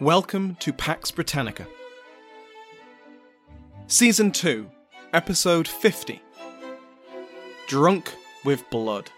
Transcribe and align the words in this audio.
Welcome 0.00 0.54
to 0.60 0.72
Pax 0.72 1.10
Britannica. 1.10 1.66
Season 3.86 4.32
2, 4.32 4.66
Episode 5.12 5.68
50 5.68 6.22
Drunk 7.68 8.14
with 8.42 8.64
Blood. 8.70 9.10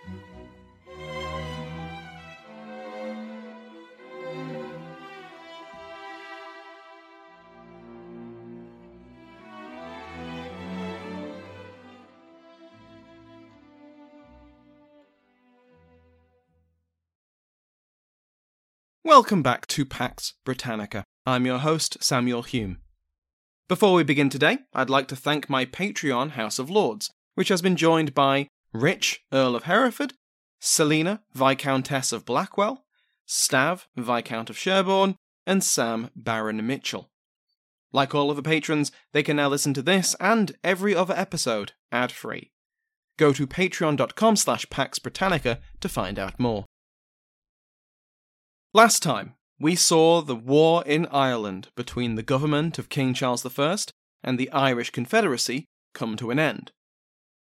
Welcome 19.22 19.44
back 19.44 19.68
to 19.68 19.84
Pax 19.84 20.34
Britannica. 20.44 21.04
I'm 21.24 21.46
your 21.46 21.58
host, 21.58 21.96
Samuel 22.00 22.42
Hume. 22.42 22.78
Before 23.68 23.94
we 23.94 24.02
begin 24.02 24.28
today, 24.28 24.58
I'd 24.74 24.90
like 24.90 25.06
to 25.06 25.14
thank 25.14 25.48
my 25.48 25.64
Patreon 25.64 26.30
House 26.30 26.58
of 26.58 26.68
Lords, 26.68 27.08
which 27.36 27.46
has 27.46 27.62
been 27.62 27.76
joined 27.76 28.14
by 28.14 28.48
Rich, 28.72 29.20
Earl 29.32 29.54
of 29.54 29.62
Hereford, 29.62 30.14
Selina, 30.58 31.22
Viscountess 31.34 32.10
of 32.10 32.24
Blackwell, 32.24 32.84
Stav, 33.28 33.84
Viscount 33.96 34.50
of 34.50 34.58
Sherborne, 34.58 35.14
and 35.46 35.62
Sam, 35.62 36.10
Baron 36.16 36.66
Mitchell. 36.66 37.12
Like 37.92 38.16
all 38.16 38.28
of 38.28 38.36
the 38.36 38.42
patrons, 38.42 38.90
they 39.12 39.22
can 39.22 39.36
now 39.36 39.48
listen 39.48 39.72
to 39.74 39.82
this 39.82 40.16
and 40.18 40.56
every 40.64 40.96
other 40.96 41.14
episode 41.16 41.74
ad-free. 41.92 42.50
Go 43.18 43.32
to 43.32 43.46
patreon.com 43.46 44.34
slash 44.34 44.68
Pax 44.68 44.98
Britannica 44.98 45.60
to 45.78 45.88
find 45.88 46.18
out 46.18 46.40
more. 46.40 46.64
Last 48.74 49.02
time, 49.02 49.34
we 49.60 49.76
saw 49.76 50.22
the 50.22 50.34
war 50.34 50.82
in 50.86 51.04
Ireland 51.06 51.68
between 51.76 52.14
the 52.14 52.22
government 52.22 52.78
of 52.78 52.88
King 52.88 53.12
Charles 53.12 53.44
I 53.58 53.76
and 54.24 54.38
the 54.38 54.50
Irish 54.50 54.88
Confederacy 54.88 55.66
come 55.92 56.16
to 56.16 56.30
an 56.30 56.38
end. 56.38 56.72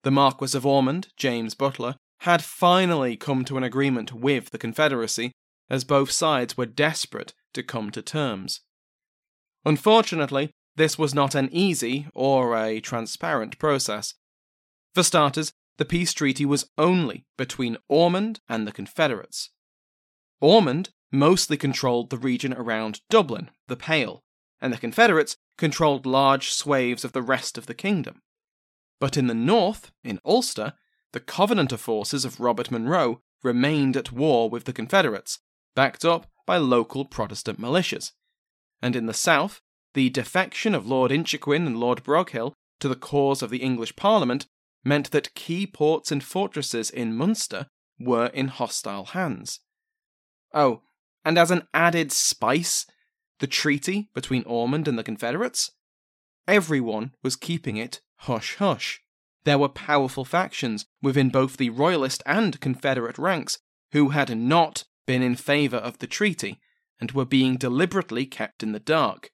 The 0.03 0.12
Marquis 0.12 0.57
of 0.57 0.66
Ormond, 0.66 1.07
James 1.16 1.56
Butler, 1.56 1.95
had 2.19 2.44
finally 2.44 3.16
come 3.16 3.45
to 3.45 3.56
an 3.56 3.63
agreement 3.63 4.12
with 4.12 4.50
the 4.50 4.57
Confederacy, 4.57 5.31
as 5.69 5.85
both 5.85 6.12
sides 6.12 6.57
were 6.57 6.66
desperate 6.66 7.33
to 7.53 7.63
come 7.63 7.89
to 7.91 8.01
terms. 8.01 8.59
Unfortunately, 9.63 10.51
this 10.75 10.97
was 10.97 11.16
not 11.16 11.35
an 11.35 11.47
easy 11.53 12.06
or 12.13 12.57
a 12.57 12.81
transparent 12.81 13.57
process. 13.59 14.13
For 14.94 15.03
starters, 15.03 15.53
the 15.78 15.85
peace 15.85 16.12
treaty 16.12 16.45
was 16.45 16.69
only 16.78 17.23
between 17.38 17.78
Ormond 17.88 18.41
and 18.50 18.67
the 18.67 18.73
Confederates. 18.73 19.51
Ormond 20.41 20.89
mostly 21.13 21.56
controlled 21.56 22.09
the 22.09 22.18
region 22.18 22.53
around 22.53 23.00
Dublin, 23.09 23.51
the 23.68 23.78
Pale, 23.78 24.24
and 24.59 24.74
the 24.74 24.78
Confederates 24.78 25.38
controlled 25.57 26.06
large 26.06 26.50
swathes 26.50 27.06
of 27.06 27.12
the 27.12 27.22
rest 27.22 27.57
of 27.57 27.68
the 27.68 27.75
kingdom. 27.75 28.22
But 29.00 29.16
in 29.16 29.28
the 29.28 29.35
north, 29.35 29.91
in 30.03 30.19
Ulster, 30.25 30.74
the 31.12 31.19
Covenanter 31.19 31.78
forces 31.78 32.25
of 32.25 32.40
Robert 32.40 32.72
Monro 32.72 33.22
remained 33.44 33.96
at 33.96 34.12
war 34.12 34.50
with 34.50 34.63
the 34.63 34.74
Confederates, 34.74 35.40
backed 35.75 36.03
up 36.03 36.28
by 36.47 36.57
local 36.57 37.06
Protestant 37.06 37.62
militias. 37.62 38.12
And 38.81 38.95
in 38.95 39.06
the 39.06 39.13
south, 39.13 39.62
the 39.94 40.09
defection 40.09 40.74
of 40.74 40.88
Lord 40.88 41.12
Inchiquin 41.12 41.68
and 41.68 41.80
Lord 41.80 42.03
Broghill 42.03 42.53
to 42.80 42.90
the 42.90 42.95
cause 42.95 43.44
of 43.44 43.51
the 43.51 43.59
English 43.59 43.95
Parliament 43.95 44.47
meant 44.84 45.12
that 45.12 45.35
key 45.35 45.68
ports 45.68 46.12
and 46.12 46.24
fortresses 46.24 46.90
in 46.90 47.16
Munster 47.16 47.68
were 48.00 48.28
in 48.28 48.47
hostile 48.47 49.06
hands. 49.06 49.59
Oh, 50.53 50.81
and 51.25 51.38
as 51.38 51.51
an 51.51 51.67
added 51.73 52.11
spice, 52.11 52.85
the 53.39 53.47
treaty 53.47 54.09
between 54.13 54.44
Ormond 54.44 54.88
and 54.88 54.97
the 54.97 55.03
Confederates? 55.03 55.72
Everyone 56.47 57.11
was 57.23 57.35
keeping 57.35 57.78
it 57.78 58.01
hush 58.17 58.56
hush. 58.56 59.01
There 59.45 59.57
were 59.57 59.69
powerful 59.69 60.25
factions 60.25 60.85
within 61.01 61.29
both 61.29 61.57
the 61.57 61.69
Royalist 61.69 62.23
and 62.25 62.59
Confederate 62.59 63.17
ranks 63.17 63.59
who 63.91 64.09
had 64.09 64.38
not 64.38 64.85
been 65.06 65.22
in 65.22 65.35
favour 65.35 65.78
of 65.78 66.00
the 66.00 66.07
treaty 66.07 66.59
and 67.00 67.12
were 67.12 67.25
being 67.25 67.57
deliberately 67.57 68.25
kept 68.25 68.63
in 68.63 68.72
the 68.72 68.79
dark. 68.79 69.31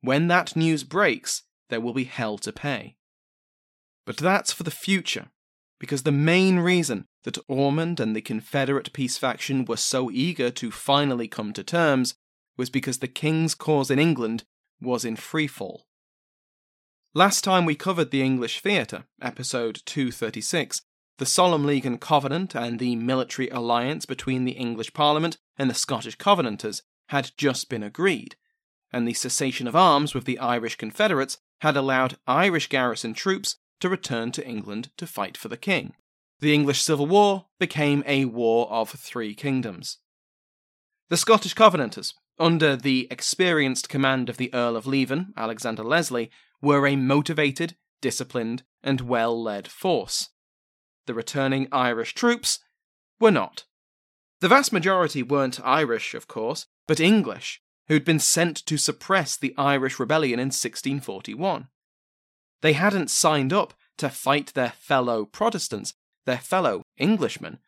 When 0.00 0.28
that 0.28 0.54
news 0.54 0.84
breaks, 0.84 1.42
there 1.70 1.80
will 1.80 1.94
be 1.94 2.04
hell 2.04 2.36
to 2.38 2.52
pay. 2.52 2.96
But 4.04 4.18
that's 4.18 4.52
for 4.52 4.64
the 4.64 4.70
future, 4.70 5.30
because 5.84 6.04
the 6.04 6.10
main 6.10 6.60
reason 6.60 7.04
that 7.24 7.36
Ormond 7.46 8.00
and 8.00 8.16
the 8.16 8.22
Confederate 8.22 8.90
peace 8.94 9.18
faction 9.18 9.66
were 9.66 9.76
so 9.76 10.10
eager 10.10 10.50
to 10.50 10.70
finally 10.70 11.28
come 11.28 11.52
to 11.52 11.62
terms 11.62 12.14
was 12.56 12.70
because 12.70 13.00
the 13.00 13.06
king's 13.06 13.54
cause 13.54 13.90
in 13.90 13.98
England 13.98 14.44
was 14.80 15.04
in 15.04 15.14
freefall. 15.14 15.80
Last 17.12 17.44
time 17.44 17.66
we 17.66 17.74
covered 17.74 18.10
the 18.10 18.22
English 18.22 18.60
theatre, 18.60 19.04
episode 19.20 19.82
236, 19.84 20.80
the 21.18 21.26
Solemn 21.26 21.66
League 21.66 21.84
and 21.84 22.00
Covenant 22.00 22.54
and 22.56 22.78
the 22.78 22.96
military 22.96 23.50
alliance 23.50 24.06
between 24.06 24.46
the 24.46 24.52
English 24.52 24.94
Parliament 24.94 25.36
and 25.58 25.68
the 25.68 25.74
Scottish 25.74 26.16
Covenanters 26.16 26.80
had 27.08 27.32
just 27.36 27.68
been 27.68 27.82
agreed, 27.82 28.36
and 28.90 29.06
the 29.06 29.12
cessation 29.12 29.66
of 29.66 29.76
arms 29.76 30.14
with 30.14 30.24
the 30.24 30.38
Irish 30.38 30.76
Confederates 30.76 31.36
had 31.60 31.76
allowed 31.76 32.16
Irish 32.26 32.70
garrison 32.70 33.12
troops 33.12 33.58
to 33.80 33.88
return 33.88 34.32
to 34.32 34.46
England 34.46 34.90
to 34.96 35.06
fight 35.06 35.36
for 35.36 35.48
the 35.48 35.56
king. 35.56 35.94
The 36.40 36.54
English 36.54 36.82
Civil 36.82 37.06
War 37.06 37.46
became 37.58 38.02
a 38.06 38.24
war 38.26 38.70
of 38.70 38.90
three 38.90 39.34
kingdoms. 39.34 39.98
The 41.08 41.16
Scottish 41.16 41.54
Covenanters, 41.54 42.14
under 42.38 42.76
the 42.76 43.06
experienced 43.10 43.88
command 43.88 44.28
of 44.28 44.36
the 44.36 44.52
Earl 44.52 44.76
of 44.76 44.86
Leven, 44.86 45.32
Alexander 45.36 45.84
Leslie, 45.84 46.30
were 46.60 46.86
a 46.86 46.96
motivated, 46.96 47.76
disciplined, 48.00 48.64
and 48.82 49.02
well 49.02 49.40
led 49.40 49.68
force. 49.68 50.30
The 51.06 51.14
returning 51.14 51.68
Irish 51.70 52.14
troops 52.14 52.60
were 53.20 53.30
not. 53.30 53.64
The 54.40 54.48
vast 54.48 54.72
majority 54.72 55.22
weren't 55.22 55.60
Irish, 55.64 56.14
of 56.14 56.26
course, 56.26 56.66
but 56.86 57.00
English, 57.00 57.62
who'd 57.88 58.04
been 58.04 58.18
sent 58.18 58.64
to 58.66 58.76
suppress 58.76 59.36
the 59.36 59.54
Irish 59.56 59.98
rebellion 59.98 60.40
in 60.40 60.46
1641. 60.46 61.68
They 62.64 62.72
hadn't 62.72 63.10
signed 63.10 63.52
up 63.52 63.74
to 63.98 64.08
fight 64.08 64.54
their 64.54 64.70
fellow 64.70 65.26
Protestants, 65.26 65.92
their 66.24 66.38
fellow 66.38 66.82
Englishmen, 66.98 67.58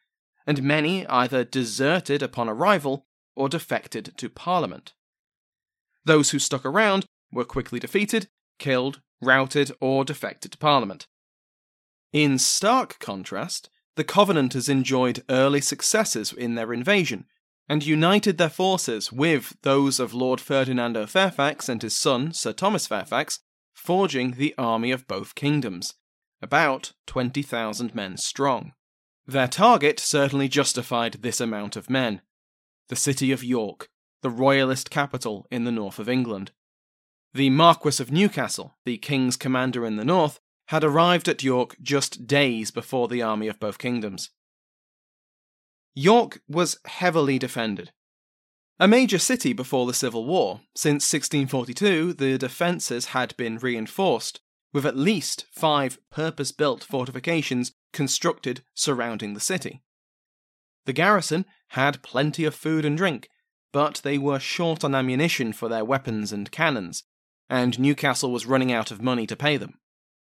and 0.47 0.63
many 0.63 1.07
either 1.09 1.45
deserted 1.45 2.23
upon 2.23 2.49
arrival 2.49 3.05
or 3.35 3.51
defected 3.51 4.15
to 4.17 4.31
Parliament. 4.31 4.95
Those 6.07 6.31
who 6.31 6.39
stuck 6.39 6.65
around 6.65 7.05
were 7.31 7.45
quickly 7.45 7.79
defeated, 7.79 8.29
killed, 8.59 9.03
routed, 9.21 9.71
or 9.83 10.03
defected 10.03 10.53
to 10.53 10.59
Parliament. 10.59 11.07
In 12.15 12.39
stark 12.39 12.99
contrast, 12.99 13.69
the 13.97 14.05
Covenanters 14.05 14.71
enjoyed 14.71 15.25
early 15.29 15.61
successes 15.61 16.33
in 16.33 16.55
their 16.55 16.73
invasion, 16.73 17.27
and 17.69 17.85
united 17.85 18.39
their 18.39 18.49
forces 18.49 19.13
with 19.13 19.59
those 19.61 20.01
of 20.01 20.15
Lord 20.15 20.41
Ferdinando 20.41 21.05
Fairfax 21.07 21.69
and 21.69 21.83
his 21.83 21.95
son, 21.95 22.33
Sir 22.33 22.55
Thomas 22.55 22.87
Fairfax, 22.87 23.41
forging 23.87 24.33
the 24.33 24.53
army 24.59 24.91
of 24.91 25.07
both 25.07 25.37
kingdoms, 25.37 25.95
about 26.43 26.93
20,000 27.07 27.95
men 27.95 28.17
strong. 28.17 28.73
Their 29.29 29.47
target 29.47 30.01
certainly 30.01 30.49
justified 30.49 31.15
this 31.23 31.41
amount 31.41 31.77
of 31.77 31.89
men 31.89 32.21
the 32.89 32.97
city 32.97 33.33
of 33.33 33.43
York, 33.43 33.89
the 34.23 34.31
royalist 34.31 34.91
capital 34.91 35.47
in 35.51 35.65
the 35.65 35.73
north 35.73 35.99
of 36.01 36.09
England. 36.09 36.51
The 37.33 37.51
Marquis 37.51 38.01
of 38.01 38.13
Newcastle, 38.13 38.77
the 38.85 38.99
king's 38.99 39.37
commander 39.37 39.85
in 39.85 39.97
the 39.97 40.05
north, 40.05 40.41
had 40.69 40.85
arrived 40.85 41.29
at 41.29 41.43
York 41.43 41.77
just 41.81 42.27
days 42.27 42.71
before 42.71 43.09
the 43.09 43.23
army 43.23 43.49
of 43.49 43.61
both 43.61 43.79
kingdoms. 43.79 44.31
York 45.95 46.41
was 46.49 46.79
heavily 46.85 47.39
defended. 47.39 47.93
A 48.79 48.87
major 48.87 49.19
city 49.19 49.55
before 49.55 49.87
the 49.87 49.95
Civil 49.95 50.27
War, 50.27 50.61
since 50.75 51.11
1642 51.11 52.13
the 52.13 52.37
defences 52.37 53.07
had 53.07 53.35
been 53.39 53.57
reinforced, 53.57 54.41
with 54.75 54.85
at 54.85 54.99
least 54.99 55.47
five 55.51 55.99
purpose 56.11 56.53
built 56.53 56.85
fortifications 56.85 57.73
constructed 57.95 58.63
surrounding 58.75 59.33
the 59.33 59.41
city. 59.41 59.81
The 60.85 60.93
garrison 60.93 61.47
had 61.69 62.03
plenty 62.03 62.45
of 62.45 62.55
food 62.55 62.85
and 62.85 62.99
drink, 62.99 63.31
but 63.73 64.03
they 64.05 64.19
were 64.19 64.39
short 64.39 64.85
on 64.85 64.95
ammunition 64.95 65.55
for 65.55 65.71
their 65.71 65.85
weapons 65.85 66.31
and 66.31 66.51
cannons, 66.51 67.03
and 67.49 67.81
Newcastle 67.81 68.31
was 68.31 68.45
running 68.45 68.73
out 68.73 68.91
of 68.91 69.01
money 69.01 69.27
to 69.27 69.37
pay 69.37 69.57
them. 69.57 69.79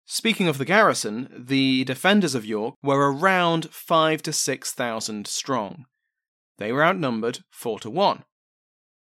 Speaking 0.06 0.46
of 0.46 0.58
the 0.58 0.64
garrison, 0.64 1.28
the 1.36 1.82
defenders 1.82 2.36
of 2.36 2.44
York 2.44 2.76
were 2.84 3.12
around 3.12 3.68
five 3.70 4.22
to 4.22 4.32
six 4.32 4.70
thousand 4.70 5.26
strong. 5.26 5.86
They 6.58 6.70
were 6.70 6.84
outnumbered 6.84 7.40
four 7.50 7.80
to 7.80 7.90
one. 7.90 8.22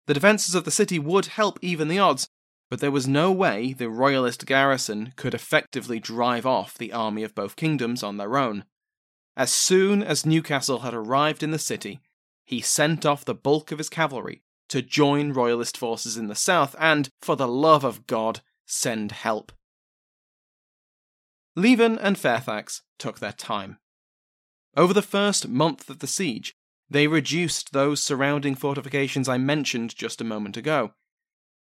The 0.10 0.16
defences 0.16 0.56
of 0.56 0.64
the 0.64 0.72
city 0.72 0.98
would 0.98 1.28
help 1.28 1.60
even 1.62 1.88
the 1.88 2.00
odds, 2.00 2.30
but 2.68 2.80
there 2.80 2.90
was 2.90 3.08
no 3.08 3.32
way 3.32 3.74
the 3.74 3.92
royalist 3.92 4.48
garrison 4.48 5.14
could 5.16 5.36
effectively 5.36 6.00
drive 6.00 6.48
off 6.48 6.76
the 6.76 6.92
army 6.92 7.22
of 7.22 7.36
both 7.36 7.56
kingdoms 7.56 8.02
on 8.02 8.18
their 8.18 8.36
own. 8.36 8.66
As 9.38 9.52
soon 9.52 10.02
as 10.02 10.26
Newcastle 10.26 10.80
had 10.80 10.96
arrived 10.96 11.44
in 11.44 11.52
the 11.52 11.60
city, 11.60 12.00
he 12.44 12.60
sent 12.60 13.06
off 13.06 13.24
the 13.24 13.36
bulk 13.36 13.72
of 13.72 13.78
his 13.78 13.88
cavalry 13.88 14.42
to 14.70 14.82
join 14.82 15.32
royalist 15.32 15.78
forces 15.78 16.18
in 16.18 16.26
the 16.26 16.34
south 16.34 16.76
and, 16.80 17.10
for 17.22 17.36
the 17.36 17.48
love 17.48 17.84
of 17.84 18.08
God, 18.08 18.42
send 18.66 19.12
help. 19.12 19.52
Leven 21.56 22.00
and 22.00 22.18
Fairfax 22.18 22.82
took 22.98 23.20
their 23.20 23.32
time. 23.32 23.78
Over 24.76 24.92
the 24.92 25.04
first 25.04 25.48
month 25.48 25.88
of 25.88 26.00
the 26.00 26.08
siege, 26.08 26.56
they 26.90 27.08
reduced 27.08 27.72
those 27.72 28.04
surrounding 28.04 28.56
fortifications 28.56 29.30
I 29.30 29.38
mentioned 29.38 29.96
just 29.96 30.22
a 30.22 30.26
moment 30.26 30.58
ago. 30.58 30.94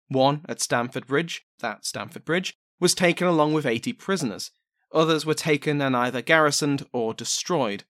One 0.08 0.44
at 0.49 0.61
Stamford 0.61 1.06
Bridge, 1.06 1.44
that 1.61 1.84
Stamford 1.84 2.25
Bridge, 2.25 2.55
was 2.78 2.94
taken 2.94 3.26
along 3.26 3.52
with 3.52 3.67
80 3.67 3.93
prisoners. 3.94 4.50
Others 4.93 5.26
were 5.26 5.34
taken 5.34 5.81
and 5.81 5.96
either 5.96 6.23
garrisoned 6.23 6.87
or 6.93 7.12
destroyed. 7.12 7.84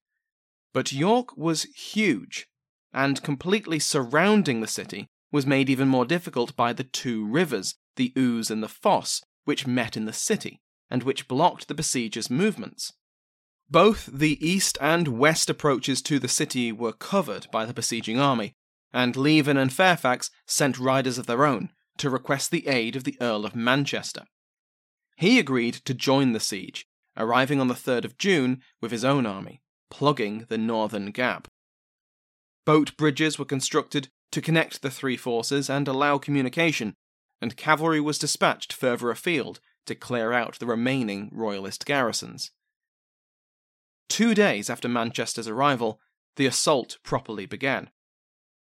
But 0.73 0.91
York 0.91 1.37
was 1.37 1.63
huge, 1.75 2.47
and 2.93 3.21
completely 3.21 3.79
surrounding 3.79 4.61
the 4.61 4.67
city 4.67 5.07
was 5.31 5.45
made 5.45 5.69
even 5.69 5.87
more 5.87 6.05
difficult 6.05 6.55
by 6.55 6.73
the 6.73 6.83
two 6.83 7.25
rivers, 7.25 7.75
the 7.97 8.13
Ouse 8.17 8.49
and 8.49 8.63
the 8.63 8.67
Foss, 8.67 9.21
which 9.45 9.67
met 9.67 9.95
in 9.95 10.05
the 10.05 10.13
city 10.13 10.61
and 10.89 11.03
which 11.03 11.27
blocked 11.27 11.67
the 11.67 11.75
besiegers' 11.75 12.29
movements. 12.29 12.93
Both 13.69 14.05
the 14.05 14.45
east 14.45 14.77
and 14.79 15.07
west 15.19 15.49
approaches 15.49 16.01
to 16.03 16.19
the 16.19 16.29
city 16.29 16.71
were 16.71 16.93
covered 16.93 17.47
by 17.51 17.65
the 17.65 17.73
besieging 17.73 18.19
army, 18.19 18.55
and 18.93 19.15
Leven 19.17 19.57
and 19.57 19.73
Fairfax 19.73 20.31
sent 20.45 20.79
riders 20.79 21.17
of 21.17 21.25
their 21.25 21.45
own 21.45 21.71
to 21.97 22.09
request 22.09 22.49
the 22.49 22.67
aid 22.67 22.95
of 22.95 23.03
the 23.03 23.17
Earl 23.19 23.45
of 23.45 23.55
Manchester. 23.55 24.23
He 25.17 25.37
agreed 25.37 25.73
to 25.85 25.93
join 25.93 26.31
the 26.31 26.39
siege, 26.39 26.85
arriving 27.17 27.59
on 27.59 27.67
the 27.67 27.73
3rd 27.73 28.05
of 28.05 28.17
June 28.17 28.61
with 28.79 28.91
his 28.91 29.03
own 29.03 29.25
army, 29.25 29.61
plugging 29.89 30.45
the 30.47 30.57
northern 30.57 31.11
gap. 31.11 31.47
Boat 32.65 32.95
bridges 32.95 33.37
were 33.37 33.45
constructed 33.45 34.09
to 34.31 34.41
connect 34.41 34.81
the 34.81 34.91
three 34.91 35.17
forces 35.17 35.69
and 35.69 35.87
allow 35.87 36.17
communication, 36.17 36.93
and 37.41 37.57
cavalry 37.57 37.99
was 37.99 38.19
dispatched 38.19 38.71
further 38.71 39.09
afield 39.09 39.59
to 39.85 39.95
clear 39.95 40.31
out 40.31 40.59
the 40.59 40.65
remaining 40.65 41.29
Royalist 41.33 41.85
garrisons. 41.85 42.51
Two 44.09 44.33
days 44.33 44.69
after 44.69 44.87
Manchester's 44.87 45.47
arrival, 45.47 45.99
the 46.35 46.45
assault 46.45 46.97
properly 47.03 47.45
began. 47.45 47.89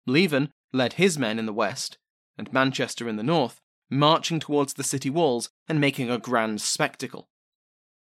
Leven 0.06 0.50
led 0.72 0.94
his 0.94 1.18
men 1.18 1.38
in 1.38 1.46
the 1.46 1.52
west, 1.52 1.98
and 2.36 2.52
Manchester 2.52 3.08
in 3.08 3.16
the 3.16 3.22
north, 3.22 3.60
marching 3.90 4.40
towards 4.40 4.74
the 4.74 4.84
city 4.84 5.10
walls 5.10 5.50
and 5.68 5.80
making 5.80 6.10
a 6.10 6.18
grand 6.18 6.60
spectacle. 6.60 7.28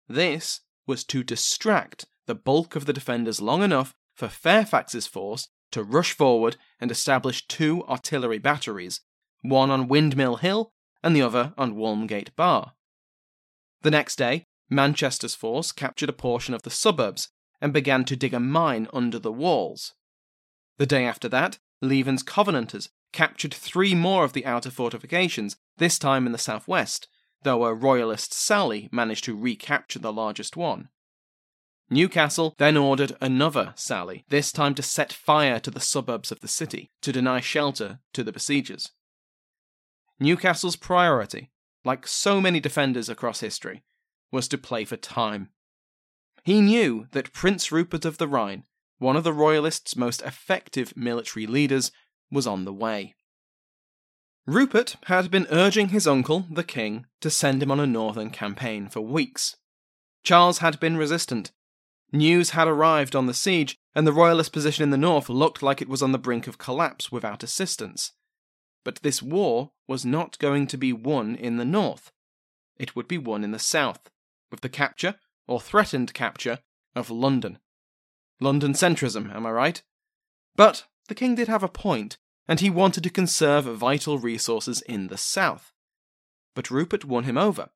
This 0.08 0.60
was 0.86 1.04
to 1.04 1.22
distract 1.22 2.06
the 2.26 2.34
bulk 2.34 2.76
of 2.76 2.86
the 2.86 2.92
defenders 2.92 3.40
long 3.40 3.62
enough 3.62 3.94
for 4.14 4.28
Fairfax's 4.28 5.06
force 5.06 5.48
to 5.70 5.82
rush 5.82 6.12
forward 6.12 6.56
and 6.80 6.90
establish 6.90 7.46
two 7.46 7.82
artillery 7.84 8.38
batteries, 8.38 9.00
one 9.40 9.70
on 9.70 9.88
Windmill 9.88 10.36
Hill 10.36 10.72
and 11.02 11.16
the 11.16 11.22
other 11.22 11.52
on 11.56 11.74
Walmgate 11.74 12.34
Bar. 12.36 12.74
The 13.80 13.90
next 13.90 14.16
day, 14.16 14.46
Manchester's 14.70 15.34
force 15.34 15.72
captured 15.72 16.08
a 16.08 16.14
portion 16.14 16.54
of 16.54 16.62
the 16.62 16.70
suburbs 16.70 17.28
and 17.60 17.72
began 17.72 18.04
to 18.04 18.16
dig 18.16 18.34
a 18.34 18.40
mine 18.40 18.88
under 18.92 19.18
the 19.18 19.32
walls. 19.32 19.94
The 20.78 20.86
day 20.86 21.04
after 21.04 21.28
that, 21.28 21.58
Leven's 21.80 22.22
Covenanters 22.22 22.88
captured 23.12 23.52
three 23.52 23.94
more 23.94 24.24
of 24.24 24.32
the 24.32 24.46
outer 24.46 24.70
fortifications, 24.70 25.56
this 25.76 25.98
time 25.98 26.26
in 26.26 26.32
the 26.32 26.38
southwest, 26.38 27.08
though 27.42 27.64
a 27.64 27.74
royalist 27.74 28.32
sally 28.32 28.88
managed 28.90 29.24
to 29.24 29.36
recapture 29.36 29.98
the 29.98 30.12
largest 30.12 30.56
one. 30.56 30.88
Newcastle 31.90 32.54
then 32.58 32.76
ordered 32.76 33.16
another 33.20 33.74
sally, 33.76 34.24
this 34.30 34.50
time 34.50 34.74
to 34.74 34.82
set 34.82 35.12
fire 35.12 35.60
to 35.60 35.70
the 35.70 35.80
suburbs 35.80 36.32
of 36.32 36.40
the 36.40 36.48
city 36.48 36.90
to 37.02 37.12
deny 37.12 37.40
shelter 37.40 37.98
to 38.14 38.24
the 38.24 38.32
besiegers. 38.32 38.90
Newcastle's 40.18 40.76
priority 40.76 41.50
like 41.84 42.06
so 42.06 42.40
many 42.40 42.60
defenders 42.60 43.08
across 43.08 43.40
history, 43.40 43.82
was 44.32 44.48
to 44.48 44.58
play 44.58 44.84
for 44.84 44.96
time. 44.96 45.50
He 46.42 46.60
knew 46.60 47.06
that 47.12 47.32
Prince 47.32 47.70
Rupert 47.70 48.04
of 48.04 48.18
the 48.18 48.26
Rhine, 48.26 48.64
one 48.98 49.14
of 49.14 49.22
the 49.22 49.32
Royalists' 49.32 49.96
most 49.96 50.22
effective 50.22 50.96
military 50.96 51.46
leaders, 51.46 51.92
was 52.30 52.46
on 52.46 52.64
the 52.64 52.72
way. 52.72 53.14
Rupert 54.46 54.96
had 55.04 55.30
been 55.30 55.46
urging 55.50 55.90
his 55.90 56.08
uncle, 56.08 56.46
the 56.50 56.64
king, 56.64 57.06
to 57.20 57.30
send 57.30 57.62
him 57.62 57.70
on 57.70 57.78
a 57.78 57.86
northern 57.86 58.30
campaign 58.30 58.88
for 58.88 59.00
weeks. 59.00 59.56
Charles 60.24 60.58
had 60.58 60.80
been 60.80 60.96
resistant. 60.96 61.52
News 62.12 62.50
had 62.50 62.66
arrived 62.66 63.14
on 63.14 63.26
the 63.26 63.34
siege, 63.34 63.76
and 63.94 64.06
the 64.06 64.12
Royalist 64.12 64.52
position 64.52 64.82
in 64.82 64.90
the 64.90 64.96
north 64.96 65.28
looked 65.28 65.62
like 65.62 65.80
it 65.80 65.88
was 65.88 66.02
on 66.02 66.12
the 66.12 66.18
brink 66.18 66.48
of 66.48 66.58
collapse 66.58 67.12
without 67.12 67.44
assistance. 67.44 68.12
But 68.84 68.96
this 69.02 69.22
war 69.22 69.70
was 69.86 70.04
not 70.04 70.38
going 70.38 70.66
to 70.68 70.76
be 70.76 70.92
won 70.92 71.36
in 71.36 71.56
the 71.56 71.64
north. 71.64 72.10
It 72.78 72.96
would 72.96 73.06
be 73.06 73.18
won 73.18 73.44
in 73.44 73.52
the 73.52 73.58
south, 73.60 74.10
with 74.52 74.60
the 74.60 74.68
capture, 74.68 75.16
or 75.48 75.60
threatened 75.60 76.14
capture, 76.14 76.60
of 76.94 77.10
London. 77.10 77.58
London 78.38 78.74
centrism, 78.74 79.34
am 79.34 79.46
I 79.46 79.50
right? 79.50 79.82
But 80.54 80.84
the 81.08 81.14
king 81.16 81.34
did 81.34 81.48
have 81.48 81.64
a 81.64 81.68
point, 81.68 82.18
and 82.46 82.60
he 82.60 82.70
wanted 82.70 83.02
to 83.02 83.10
conserve 83.10 83.64
vital 83.64 84.18
resources 84.18 84.82
in 84.82 85.08
the 85.08 85.16
south. 85.16 85.72
But 86.54 86.70
Rupert 86.70 87.04
won 87.04 87.24
him 87.24 87.38
over, 87.38 87.70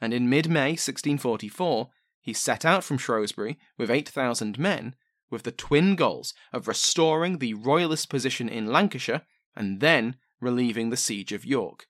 and 0.00 0.12
in 0.12 0.28
mid 0.28 0.48
May 0.48 0.70
1644 0.70 1.90
he 2.20 2.32
set 2.32 2.64
out 2.64 2.82
from 2.84 2.98
Shrewsbury 2.98 3.58
with 3.76 3.90
8,000 3.90 4.58
men, 4.58 4.94
with 5.30 5.42
the 5.42 5.52
twin 5.52 5.96
goals 5.96 6.34
of 6.52 6.68
restoring 6.68 7.38
the 7.38 7.54
royalist 7.54 8.08
position 8.08 8.48
in 8.48 8.66
Lancashire 8.66 9.22
and 9.56 9.80
then 9.80 10.16
relieving 10.40 10.90
the 10.90 10.96
siege 10.96 11.32
of 11.32 11.44
York. 11.44 11.86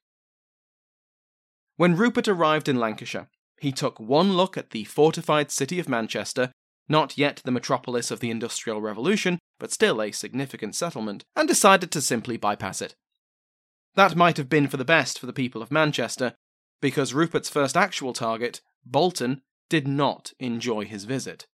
When 1.75 1.95
Rupert 1.95 2.27
arrived 2.27 2.69
in 2.69 2.79
Lancashire, 2.79 3.29
he 3.63 3.71
took 3.71 3.97
one 3.97 4.33
look 4.33 4.57
at 4.57 4.71
the 4.71 4.83
fortified 4.83 5.49
city 5.49 5.79
of 5.79 5.87
Manchester, 5.87 6.51
not 6.89 7.17
yet 7.17 7.41
the 7.45 7.51
metropolis 7.51 8.11
of 8.11 8.19
the 8.19 8.29
Industrial 8.29 8.81
Revolution, 8.81 9.39
but 9.57 9.71
still 9.71 10.01
a 10.01 10.11
significant 10.11 10.75
settlement, 10.75 11.23
and 11.33 11.47
decided 11.47 11.89
to 11.91 12.01
simply 12.01 12.35
bypass 12.35 12.81
it. 12.81 12.93
That 13.95 14.17
might 14.17 14.35
have 14.35 14.49
been 14.49 14.67
for 14.67 14.75
the 14.75 14.83
best 14.83 15.17
for 15.17 15.27
the 15.27 15.31
people 15.31 15.61
of 15.61 15.71
Manchester, 15.71 16.33
because 16.81 17.13
Rupert's 17.13 17.47
first 17.47 17.77
actual 17.77 18.11
target, 18.11 18.59
Bolton, 18.85 19.41
did 19.69 19.87
not 19.87 20.33
enjoy 20.39 20.83
his 20.83 21.05
visit. 21.05 21.47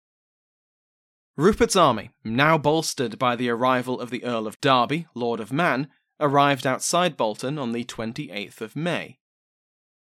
Rupert's 1.37 1.75
army, 1.75 2.09
now 2.23 2.57
bolstered 2.57 3.19
by 3.19 3.35
the 3.35 3.49
arrival 3.49 3.99
of 3.99 4.09
the 4.09 4.23
Earl 4.23 4.47
of 4.47 4.59
Derby, 4.61 5.05
Lord 5.13 5.39
of 5.39 5.53
Man, 5.53 5.87
arrived 6.19 6.65
outside 6.65 7.15
Bolton 7.15 7.59
on 7.59 7.71
the 7.71 7.83
28th 7.83 8.61
of 8.61 8.75
May. 8.75 9.18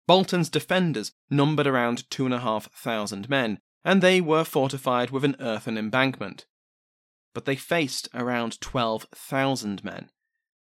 Bolton's 0.07 0.49
defenders 0.49 1.13
numbered 1.31 1.67
around 1.67 2.11
2,500 2.11 3.31
men, 3.31 3.59
and 3.85 4.03
they 4.03 4.21
were 4.21 4.45
fortified 4.45 5.11
with 5.11 5.25
an 5.25 5.37
earthen 5.41 5.79
embankment. 5.79 6.47
but 7.35 7.45
they 7.45 7.57
faced 7.57 8.09
around 8.15 8.61
12,000 8.61 9.83
men. 9.85 10.11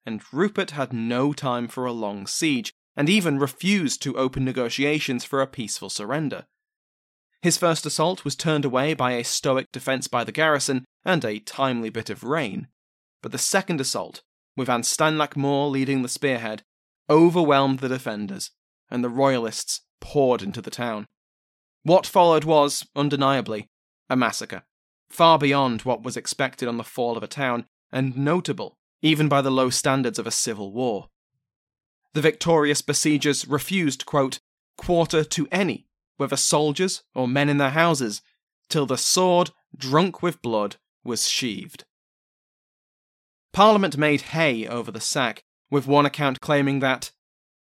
And 0.06 0.22
Rupert 0.32 0.72
had 0.72 0.92
no 0.92 1.32
time 1.32 1.68
for 1.68 1.86
a 1.86 1.92
long 1.92 2.26
siege, 2.26 2.72
and 2.96 3.08
even 3.08 3.38
refused 3.38 4.02
to 4.02 4.16
open 4.16 4.44
negotiations 4.44 5.24
for 5.24 5.40
a 5.40 5.46
peaceful 5.46 5.88
surrender. 5.88 6.46
His 7.40 7.56
first 7.56 7.86
assault 7.86 8.24
was 8.24 8.36
turned 8.36 8.64
away 8.64 8.94
by 8.94 9.12
a 9.12 9.24
stoic 9.24 9.72
defence 9.72 10.06
by 10.06 10.24
the 10.24 10.32
garrison 10.32 10.84
and 11.04 11.24
a 11.24 11.40
timely 11.40 11.90
bit 11.90 12.10
of 12.10 12.22
rain. 12.22 12.68
But 13.22 13.32
the 13.32 13.38
second 13.38 13.80
assault, 13.80 14.22
with 14.56 14.66
Van 14.66 14.82
Steinlac 14.82 15.36
Moore 15.36 15.68
leading 15.68 16.02
the 16.02 16.08
spearhead, 16.08 16.62
overwhelmed 17.10 17.80
the 17.80 17.88
defenders, 17.88 18.50
and 18.92 19.02
the 19.02 19.08
Royalists 19.08 19.80
poured 20.00 20.42
into 20.42 20.60
the 20.60 20.70
town. 20.70 21.08
What 21.82 22.06
followed 22.06 22.44
was, 22.44 22.86
undeniably, 22.94 23.70
a 24.08 24.14
massacre, 24.14 24.62
far 25.08 25.38
beyond 25.38 25.82
what 25.82 26.02
was 26.02 26.16
expected 26.16 26.68
on 26.68 26.76
the 26.76 26.84
fall 26.84 27.16
of 27.16 27.22
a 27.22 27.26
town, 27.26 27.66
and 27.90 28.16
notable 28.16 28.78
even 29.02 29.28
by 29.28 29.42
the 29.42 29.50
low 29.50 29.68
standards 29.68 30.18
of 30.18 30.26
a 30.26 30.30
civil 30.30 30.72
war. 30.72 31.08
The 32.14 32.20
victorious 32.20 32.82
besiegers 32.82 33.48
refused, 33.48 34.06
quote, 34.06 34.38
quarter 34.76 35.24
to 35.24 35.48
any, 35.50 35.86
whether 36.18 36.36
soldiers 36.36 37.02
or 37.14 37.26
men 37.26 37.48
in 37.48 37.58
their 37.58 37.70
houses, 37.70 38.22
till 38.68 38.86
the 38.86 38.98
sword, 38.98 39.50
drunk 39.76 40.22
with 40.22 40.40
blood, 40.40 40.76
was 41.02 41.28
sheathed. 41.28 41.84
Parliament 43.52 43.98
made 43.98 44.20
hay 44.20 44.66
over 44.66 44.90
the 44.90 45.00
sack, 45.00 45.42
with 45.70 45.86
one 45.86 46.06
account 46.06 46.40
claiming 46.40 46.78
that 46.78 47.10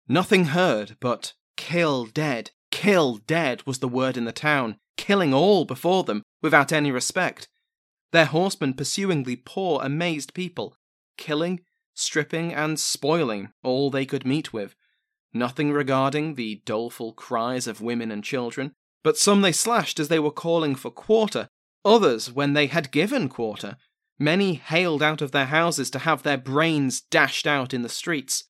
nothing 0.09 0.47
heard 0.47 0.97
but 1.01 1.33
kill 1.57 2.07
dead, 2.07 2.51
kill 2.71 3.17
dead 3.17 3.67
was 3.67 3.79
the 3.79 3.89
word 3.89 4.17
in 4.17 4.25
the 4.25 4.33
town, 4.33 4.77
killing 4.97 5.33
all 5.33 5.65
before 5.65 6.05
them 6.05 6.23
without 6.43 6.73
any 6.73 6.91
respect. 6.91 7.49
Their 8.13 8.27
horsemen 8.27 8.75
pursuing 8.75 9.25
the 9.25 9.37
poor, 9.37 9.81
amazed 9.83 10.35
people, 10.35 10.77
killing, 11.17 11.61
stripping, 11.95 12.53
and 12.53 12.79
spoiling 12.79 13.51
all 13.63 13.91
they 13.91 14.07
could 14.07 14.27
meet 14.27 14.53
with, 14.53 14.75
nothing 15.33 15.73
regarding 15.73 16.35
the 16.35 16.63
doleful 16.65 17.13
cries 17.13 17.67
of 17.67 17.81
women 17.81 18.11
and 18.11 18.23
children, 18.23 18.73
but 19.03 19.19
some 19.19 19.43
they 19.43 19.53
slashed 19.53 20.01
as 20.01 20.09
they 20.09 20.19
were 20.19 20.31
calling 20.31 20.75
for 20.75 20.91
quarter, 20.91 21.49
others 21.85 22.31
when 22.31 22.53
they 22.53 22.67
had 22.67 22.91
given 22.91 23.29
quarter. 23.29 23.77
Many 24.19 24.55
hailed 24.55 25.03
out 25.03 25.21
of 25.21 25.33
their 25.33 25.47
houses 25.47 25.91
to 25.91 25.99
have 26.01 26.23
their 26.23 26.39
brains 26.39 27.01
dashed 27.01 27.47
out 27.47 27.75
in 27.75 27.83
the 27.83 27.89
streets. 27.89 28.45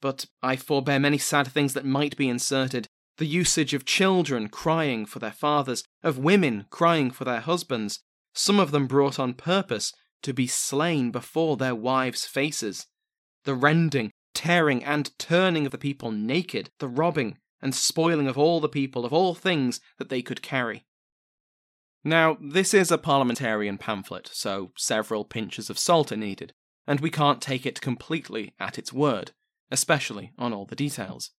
But 0.00 0.26
I 0.42 0.56
forbear 0.56 0.98
many 0.98 1.18
sad 1.18 1.48
things 1.48 1.74
that 1.74 1.84
might 1.84 2.16
be 2.16 2.28
inserted. 2.28 2.86
The 3.16 3.26
usage 3.26 3.74
of 3.74 3.84
children 3.84 4.48
crying 4.48 5.06
for 5.06 5.18
their 5.18 5.32
fathers, 5.32 5.82
of 6.02 6.18
women 6.18 6.66
crying 6.70 7.10
for 7.10 7.24
their 7.24 7.40
husbands, 7.40 8.00
some 8.32 8.60
of 8.60 8.70
them 8.70 8.86
brought 8.86 9.18
on 9.18 9.34
purpose 9.34 9.92
to 10.22 10.32
be 10.32 10.46
slain 10.46 11.10
before 11.10 11.56
their 11.56 11.74
wives' 11.74 12.26
faces. 12.26 12.86
The 13.44 13.54
rending, 13.54 14.12
tearing, 14.34 14.84
and 14.84 15.10
turning 15.18 15.66
of 15.66 15.72
the 15.72 15.78
people 15.78 16.12
naked, 16.12 16.70
the 16.78 16.88
robbing 16.88 17.38
and 17.60 17.74
spoiling 17.74 18.28
of 18.28 18.38
all 18.38 18.60
the 18.60 18.68
people 18.68 19.04
of 19.04 19.12
all 19.12 19.34
things 19.34 19.80
that 19.98 20.08
they 20.08 20.22
could 20.22 20.42
carry. 20.42 20.84
Now, 22.04 22.38
this 22.40 22.72
is 22.72 22.92
a 22.92 22.98
parliamentarian 22.98 23.78
pamphlet, 23.78 24.30
so 24.32 24.70
several 24.76 25.24
pinches 25.24 25.68
of 25.68 25.78
salt 25.78 26.12
are 26.12 26.16
needed, 26.16 26.52
and 26.86 27.00
we 27.00 27.10
can't 27.10 27.42
take 27.42 27.66
it 27.66 27.80
completely 27.80 28.54
at 28.60 28.78
its 28.78 28.92
word, 28.92 29.32
especially 29.70 30.32
on 30.38 30.52
all 30.52 30.64
the 30.64 30.76
details. 30.76 31.30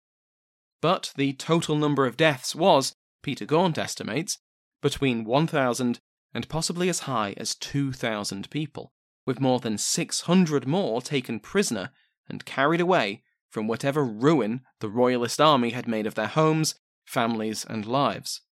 But 0.80 1.12
the 1.16 1.32
total 1.32 1.76
number 1.76 2.06
of 2.06 2.16
deaths 2.16 2.54
was, 2.54 2.94
Peter 3.22 3.44
Gaunt 3.44 3.78
estimates, 3.78 4.38
between 4.80 5.24
1,000 5.24 5.98
and 6.34 6.48
possibly 6.48 6.88
as 6.88 7.00
high 7.00 7.34
as 7.36 7.54
2,000 7.54 8.50
people, 8.50 8.92
with 9.26 9.40
more 9.40 9.58
than 9.60 9.78
600 9.78 10.66
more 10.66 11.02
taken 11.02 11.40
prisoner 11.40 11.90
and 12.28 12.44
carried 12.44 12.80
away 12.80 13.22
from 13.50 13.66
whatever 13.66 14.04
ruin 14.04 14.60
the 14.80 14.88
Royalist 14.88 15.40
army 15.40 15.70
had 15.70 15.88
made 15.88 16.06
of 16.06 16.14
their 16.14 16.26
homes, 16.26 16.74
families, 17.04 17.64
and 17.64 17.86
lives. 17.86 18.42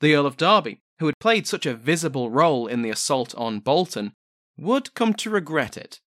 The 0.00 0.14
Earl 0.14 0.26
of 0.26 0.36
Derby, 0.36 0.80
who 0.98 1.06
had 1.06 1.18
played 1.18 1.46
such 1.46 1.66
a 1.66 1.74
visible 1.74 2.30
role 2.30 2.66
in 2.66 2.82
the 2.82 2.90
assault 2.90 3.34
on 3.36 3.60
Bolton, 3.60 4.12
would 4.56 4.94
come 4.94 5.14
to 5.14 5.30
regret 5.30 5.76
it. 5.76 6.00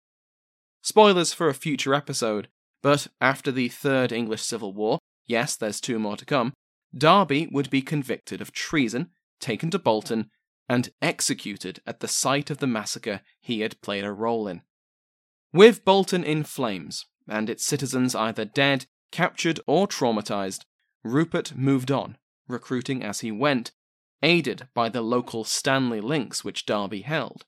Spoilers 0.86 1.34
for 1.34 1.50
a 1.50 1.56
future 1.56 1.96
episode, 1.96 2.48
but 2.84 3.08
after 3.20 3.52
the 3.52 3.70
Third 3.70 4.12
English 4.12 4.44
Civil 4.44 4.72
War, 4.72 5.00
yes, 5.26 5.56
there's 5.56 5.82
two 5.82 5.98
more 5.98 6.16
to 6.16 6.26
come, 6.26 6.54
Derby 6.96 7.48
would 7.52 7.72
be 7.72 7.82
convicted 7.82 8.40
of 8.40 8.52
treason, 8.52 9.10
taken 9.40 9.72
to 9.72 9.80
Bolton, 9.80 10.30
and 10.70 10.92
executed 11.02 11.82
at 11.88 12.02
the 12.02 12.08
site 12.08 12.52
of 12.52 12.60
the 12.60 12.68
massacre 12.68 13.22
he 13.42 13.62
had 13.62 13.82
played 13.82 14.04
a 14.04 14.12
role 14.12 14.48
in. 14.48 14.62
With 15.52 15.84
Bolton 15.84 16.24
in 16.24 16.44
flames, 16.44 17.08
and 17.28 17.50
its 17.50 17.66
citizens 17.66 18.14
either 18.14 18.46
dead, 18.46 18.86
captured, 19.12 19.60
or 19.66 19.88
traumatized, 19.88 20.66
Rupert 21.04 21.58
moved 21.58 21.90
on, 21.90 22.16
recruiting 22.48 23.02
as 23.02 23.22
he 23.22 23.32
went, 23.32 23.72
aided 24.22 24.68
by 24.76 24.90
the 24.90 25.02
local 25.02 25.46
Stanley 25.46 26.00
links 26.00 26.44
which 26.44 26.68
Derby 26.68 27.02
held. 27.02 27.44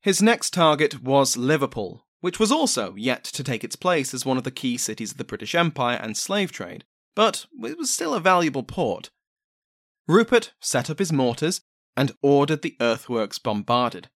His 0.00 0.22
next 0.22 0.52
target 0.52 1.02
was 1.02 1.36
Liverpool, 1.36 2.06
which 2.20 2.38
was 2.38 2.52
also 2.52 2.94
yet 2.96 3.24
to 3.24 3.44
take 3.44 3.64
its 3.64 3.76
place 3.76 4.14
as 4.14 4.24
one 4.24 4.36
of 4.36 4.44
the 4.44 4.50
key 4.50 4.76
cities 4.76 5.12
of 5.12 5.18
the 5.18 5.24
British 5.24 5.54
Empire 5.54 5.98
and 6.00 6.16
slave 6.16 6.52
trade, 6.52 6.84
but 7.14 7.46
it 7.62 7.76
was 7.76 7.90
still 7.90 8.14
a 8.14 8.20
valuable 8.20 8.62
port. 8.62 9.10
Rupert 10.06 10.52
set 10.60 10.88
up 10.88 10.98
his 10.98 11.12
mortars 11.12 11.60
and 11.96 12.12
ordered 12.22 12.62
the 12.62 12.76
earthworks 12.80 13.38
bombarded. 13.38 14.08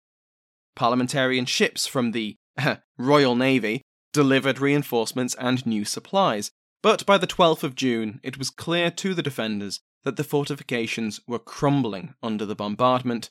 Parliamentarian 0.76 1.46
ships 1.46 1.86
from 1.86 2.12
the 2.12 2.36
Royal 2.98 3.34
Navy 3.34 3.82
delivered 4.12 4.60
reinforcements 4.60 5.34
and 5.34 5.66
new 5.66 5.84
supplies, 5.84 6.52
but 6.82 7.04
by 7.06 7.18
the 7.18 7.26
12th 7.26 7.62
of 7.62 7.74
June 7.74 8.20
it 8.22 8.38
was 8.38 8.50
clear 8.50 8.90
to 8.90 9.14
the 9.14 9.22
defenders 9.22 9.80
that 10.04 10.16
the 10.16 10.24
fortifications 10.24 11.20
were 11.26 11.38
crumbling 11.38 12.14
under 12.22 12.46
the 12.46 12.54
bombardment, 12.54 13.30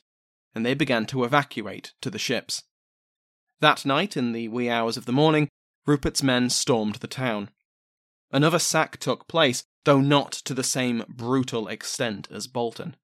and 0.54 0.64
they 0.64 0.74
began 0.74 1.06
to 1.06 1.24
evacuate 1.24 1.92
to 2.00 2.10
the 2.10 2.18
ships. 2.18 2.62
That 3.60 3.86
night, 3.86 4.16
in 4.16 4.32
the 4.32 4.48
wee 4.48 4.68
hours 4.68 4.96
of 4.96 5.04
the 5.04 5.12
morning, 5.12 5.48
Rupert's 5.86 6.22
men 6.22 6.50
stormed 6.50 6.96
the 6.96 7.06
town. 7.06 7.50
Another 8.30 8.58
sack 8.58 8.98
took 8.98 9.28
place, 9.28 9.64
though 9.84 10.00
not 10.00 10.32
to 10.32 10.54
the 10.54 10.64
same 10.64 11.04
brutal 11.08 11.68
extent 11.68 12.28
as 12.30 12.46
Bolton. 12.46 12.96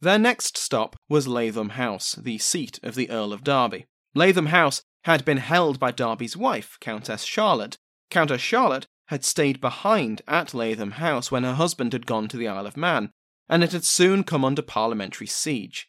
Their 0.00 0.18
next 0.18 0.58
stop 0.58 0.96
was 1.08 1.26
Lathom 1.26 1.70
House, 1.70 2.14
the 2.14 2.38
seat 2.38 2.78
of 2.82 2.94
the 2.94 3.10
Earl 3.10 3.32
of 3.32 3.44
Derby. 3.44 3.86
Lathom 4.14 4.48
House 4.48 4.82
had 5.04 5.24
been 5.24 5.38
held 5.38 5.78
by 5.78 5.90
Derby's 5.90 6.36
wife, 6.36 6.76
Countess 6.80 7.24
Charlotte. 7.24 7.78
Countess 8.10 8.40
Charlotte 8.40 8.86
had 9.06 9.24
stayed 9.24 9.60
behind 9.60 10.22
at 10.26 10.54
Lathom 10.54 10.92
House 10.92 11.30
when 11.30 11.44
her 11.44 11.54
husband 11.54 11.92
had 11.92 12.06
gone 12.06 12.28
to 12.28 12.36
the 12.36 12.48
Isle 12.48 12.66
of 12.66 12.76
Man, 12.76 13.10
and 13.48 13.62
it 13.62 13.72
had 13.72 13.84
soon 13.84 14.24
come 14.24 14.44
under 14.44 14.62
parliamentary 14.62 15.26
siege. 15.26 15.88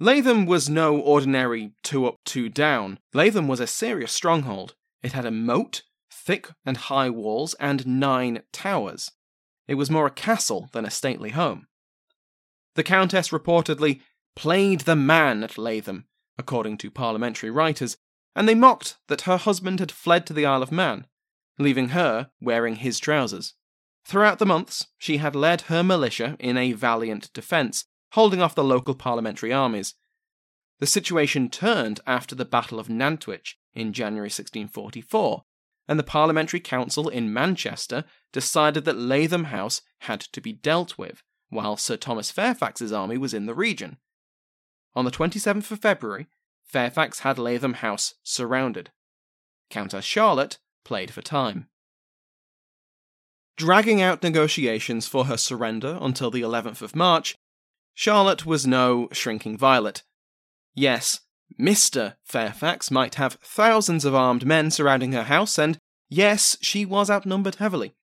Lathom 0.00 0.46
was 0.46 0.68
no 0.68 0.96
ordinary 0.96 1.72
two 1.82 2.06
up, 2.06 2.16
two 2.24 2.48
down. 2.48 2.98
Lathom 3.12 3.48
was 3.48 3.58
a 3.58 3.66
serious 3.66 4.12
stronghold. 4.12 4.74
It 5.02 5.12
had 5.12 5.26
a 5.26 5.32
moat, 5.32 5.82
thick 6.10 6.50
and 6.64 6.76
high 6.76 7.10
walls, 7.10 7.54
and 7.54 7.86
nine 7.86 8.42
towers. 8.52 9.10
It 9.66 9.74
was 9.74 9.90
more 9.90 10.06
a 10.06 10.10
castle 10.10 10.68
than 10.72 10.84
a 10.84 10.90
stately 10.90 11.30
home. 11.30 11.66
The 12.76 12.84
Countess 12.84 13.30
reportedly 13.30 14.00
played 14.36 14.82
the 14.82 14.94
man 14.94 15.42
at 15.42 15.58
Lathom, 15.58 16.04
according 16.38 16.78
to 16.78 16.92
parliamentary 16.92 17.50
writers, 17.50 17.96
and 18.36 18.48
they 18.48 18.54
mocked 18.54 18.98
that 19.08 19.22
her 19.22 19.36
husband 19.36 19.80
had 19.80 19.90
fled 19.90 20.26
to 20.26 20.32
the 20.32 20.46
Isle 20.46 20.62
of 20.62 20.70
Man, 20.70 21.06
leaving 21.58 21.88
her 21.88 22.30
wearing 22.40 22.76
his 22.76 23.00
trousers. 23.00 23.54
Throughout 24.04 24.38
the 24.38 24.46
months, 24.46 24.86
she 24.96 25.16
had 25.16 25.34
led 25.34 25.62
her 25.62 25.82
militia 25.82 26.36
in 26.38 26.56
a 26.56 26.72
valiant 26.72 27.32
defence, 27.32 27.84
holding 28.12 28.40
off 28.40 28.54
the 28.54 28.64
local 28.64 28.94
parliamentary 28.94 29.52
armies. 29.52 29.94
The 30.80 30.86
situation 30.86 31.50
turned 31.50 32.00
after 32.06 32.34
the 32.34 32.44
Battle 32.44 32.78
of 32.78 32.88
Nantwich 32.88 33.58
in 33.74 33.92
January 33.92 34.26
1644, 34.26 35.42
and 35.88 35.98
the 35.98 36.04
Parliamentary 36.04 36.60
Council 36.60 37.08
in 37.08 37.32
Manchester 37.32 38.04
decided 38.32 38.84
that 38.84 38.96
Lathom 38.96 39.46
House 39.46 39.80
had 40.00 40.20
to 40.20 40.40
be 40.40 40.52
dealt 40.52 40.98
with, 40.98 41.22
while 41.48 41.76
Sir 41.76 41.96
Thomas 41.96 42.30
Fairfax's 42.30 42.92
army 42.92 43.16
was 43.16 43.32
in 43.32 43.46
the 43.46 43.54
region. 43.54 43.96
On 44.94 45.04
the 45.04 45.10
27th 45.10 45.70
of 45.70 45.80
February, 45.80 46.26
Fairfax 46.64 47.20
had 47.20 47.38
Lathom 47.38 47.76
House 47.76 48.14
surrounded. 48.22 48.90
Countess 49.70 50.04
Charlotte 50.04 50.58
played 50.84 51.10
for 51.10 51.22
time. 51.22 51.68
Dragging 53.56 54.00
out 54.00 54.22
negotiations 54.22 55.08
for 55.08 55.24
her 55.24 55.36
surrender 55.36 55.98
until 56.00 56.30
the 56.30 56.42
11th 56.42 56.82
of 56.82 56.94
March, 56.94 57.36
Charlotte 57.98 58.46
was 58.46 58.64
no 58.64 59.08
shrinking 59.10 59.58
violet. 59.58 60.04
Yes, 60.72 61.22
Mr. 61.60 62.14
Fairfax 62.22 62.92
might 62.92 63.16
have 63.16 63.40
thousands 63.42 64.04
of 64.04 64.14
armed 64.14 64.46
men 64.46 64.70
surrounding 64.70 65.10
her 65.10 65.24
house, 65.24 65.58
and 65.58 65.80
yes, 66.08 66.56
she 66.60 66.86
was 66.86 67.10
outnumbered 67.10 67.56
heavily. 67.56 67.96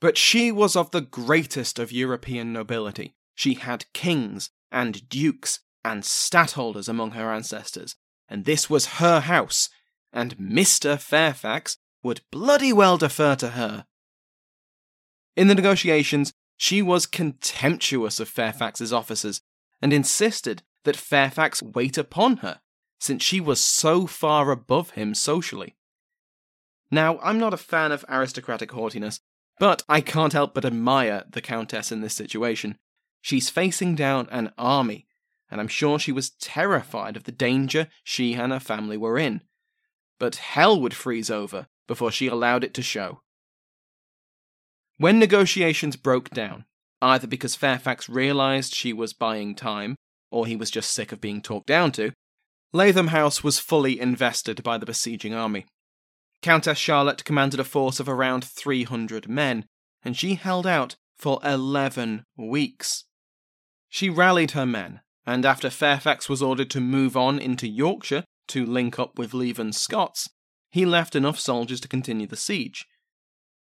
But 0.00 0.18
she 0.18 0.50
was 0.50 0.74
of 0.74 0.90
the 0.90 1.00
greatest 1.00 1.78
of 1.78 1.92
European 1.92 2.52
nobility. 2.52 3.14
She 3.36 3.54
had 3.54 3.84
kings 3.92 4.50
and 4.72 5.08
dukes 5.08 5.60
and 5.84 6.02
stadtholders 6.02 6.88
among 6.88 7.12
her 7.12 7.32
ancestors, 7.32 7.94
and 8.28 8.46
this 8.46 8.68
was 8.68 8.96
her 8.98 9.20
house, 9.20 9.68
and 10.12 10.36
Mr. 10.38 10.98
Fairfax 10.98 11.76
would 12.02 12.22
bloody 12.32 12.72
well 12.72 12.98
defer 12.98 13.36
to 13.36 13.50
her. 13.50 13.86
In 15.36 15.46
the 15.46 15.54
negotiations, 15.54 16.32
she 16.56 16.82
was 16.82 17.06
contemptuous 17.06 18.18
of 18.18 18.28
Fairfax's 18.28 18.92
officers 18.92 19.40
and 19.82 19.92
insisted 19.92 20.62
that 20.84 20.96
Fairfax 20.96 21.62
wait 21.62 21.98
upon 21.98 22.38
her, 22.38 22.60
since 22.98 23.22
she 23.22 23.40
was 23.40 23.60
so 23.60 24.06
far 24.06 24.50
above 24.50 24.90
him 24.90 25.14
socially. 25.14 25.76
Now, 26.90 27.18
I'm 27.22 27.38
not 27.38 27.52
a 27.52 27.58
fan 27.58 27.92
of 27.92 28.04
aristocratic 28.08 28.72
haughtiness, 28.72 29.20
but 29.58 29.82
I 29.88 30.00
can't 30.00 30.32
help 30.32 30.54
but 30.54 30.64
admire 30.64 31.24
the 31.28 31.42
Countess 31.42 31.90
in 31.90 32.00
this 32.00 32.14
situation. 32.14 32.78
She's 33.20 33.50
facing 33.50 33.94
down 33.94 34.28
an 34.30 34.52
army, 34.56 35.06
and 35.50 35.60
I'm 35.60 35.68
sure 35.68 35.98
she 35.98 36.12
was 36.12 36.30
terrified 36.30 37.16
of 37.16 37.24
the 37.24 37.32
danger 37.32 37.88
she 38.04 38.34
and 38.34 38.52
her 38.52 38.60
family 38.60 38.96
were 38.96 39.18
in. 39.18 39.42
But 40.18 40.36
hell 40.36 40.80
would 40.80 40.94
freeze 40.94 41.30
over 41.30 41.66
before 41.86 42.12
she 42.12 42.28
allowed 42.28 42.64
it 42.64 42.74
to 42.74 42.82
show. 42.82 43.22
When 44.98 45.18
negotiations 45.18 45.96
broke 45.96 46.30
down, 46.30 46.64
either 47.02 47.26
because 47.26 47.54
Fairfax 47.54 48.08
realised 48.08 48.74
she 48.74 48.92
was 48.92 49.12
buying 49.12 49.54
time, 49.54 49.96
or 50.30 50.46
he 50.46 50.56
was 50.56 50.70
just 50.70 50.90
sick 50.90 51.12
of 51.12 51.20
being 51.20 51.42
talked 51.42 51.66
down 51.66 51.92
to, 51.92 52.12
Lathom 52.72 53.08
House 53.08 53.44
was 53.44 53.58
fully 53.58 54.00
invested 54.00 54.62
by 54.62 54.78
the 54.78 54.86
besieging 54.86 55.34
army. 55.34 55.66
Countess 56.42 56.78
Charlotte 56.78 57.24
commanded 57.24 57.60
a 57.60 57.64
force 57.64 58.00
of 58.00 58.08
around 58.08 58.44
300 58.44 59.28
men, 59.28 59.66
and 60.02 60.16
she 60.16 60.34
held 60.34 60.66
out 60.66 60.96
for 61.16 61.40
11 61.44 62.24
weeks. 62.36 63.04
She 63.88 64.08
rallied 64.08 64.52
her 64.52 64.66
men, 64.66 65.00
and 65.26 65.44
after 65.44 65.70
Fairfax 65.70 66.28
was 66.28 66.42
ordered 66.42 66.70
to 66.70 66.80
move 66.80 67.16
on 67.16 67.38
into 67.38 67.68
Yorkshire 67.68 68.24
to 68.48 68.66
link 68.66 68.98
up 68.98 69.18
with 69.18 69.32
Leven's 69.32 69.78
Scots, 69.78 70.28
he 70.70 70.86
left 70.86 71.14
enough 71.14 71.38
soldiers 71.38 71.80
to 71.80 71.88
continue 71.88 72.26
the 72.26 72.36
siege. 72.36 72.86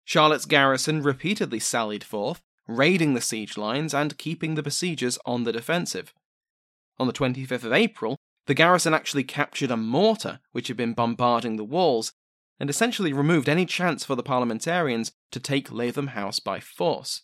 Charlotte's 0.08 0.46
garrison 0.46 1.04
repeatedly 1.04 1.60
sallied 1.60 2.02
forth, 2.02 2.42
raiding 2.66 3.14
the 3.14 3.20
siege 3.20 3.58
lines 3.58 3.94
and 3.94 4.18
keeping 4.18 4.56
the 4.56 4.64
besiegers 4.64 5.20
on 5.26 5.44
the 5.44 5.52
defensive. 5.52 6.14
On 6.98 7.08
the 7.08 7.14
25th 7.14 7.66
of 7.66 7.74
April, 7.74 8.16
the 8.46 8.54
garrison 8.54 8.94
actually 8.94 9.26
captured 9.26 9.70
a 9.70 9.76
mortar 9.76 10.40
which 10.54 10.70
had 10.70 10.78
been 10.78 10.94
bombarding 10.94 11.58
the 11.58 11.66
walls, 11.66 12.14
and 12.58 12.70
essentially 12.70 13.12
removed 13.12 13.50
any 13.50 13.66
chance 13.66 14.06
for 14.06 14.16
the 14.16 14.24
parliamentarians 14.24 15.12
to 15.32 15.42
take 15.42 15.72
Lathom 15.72 16.12
House 16.12 16.40
by 16.40 16.62
force. 16.62 17.24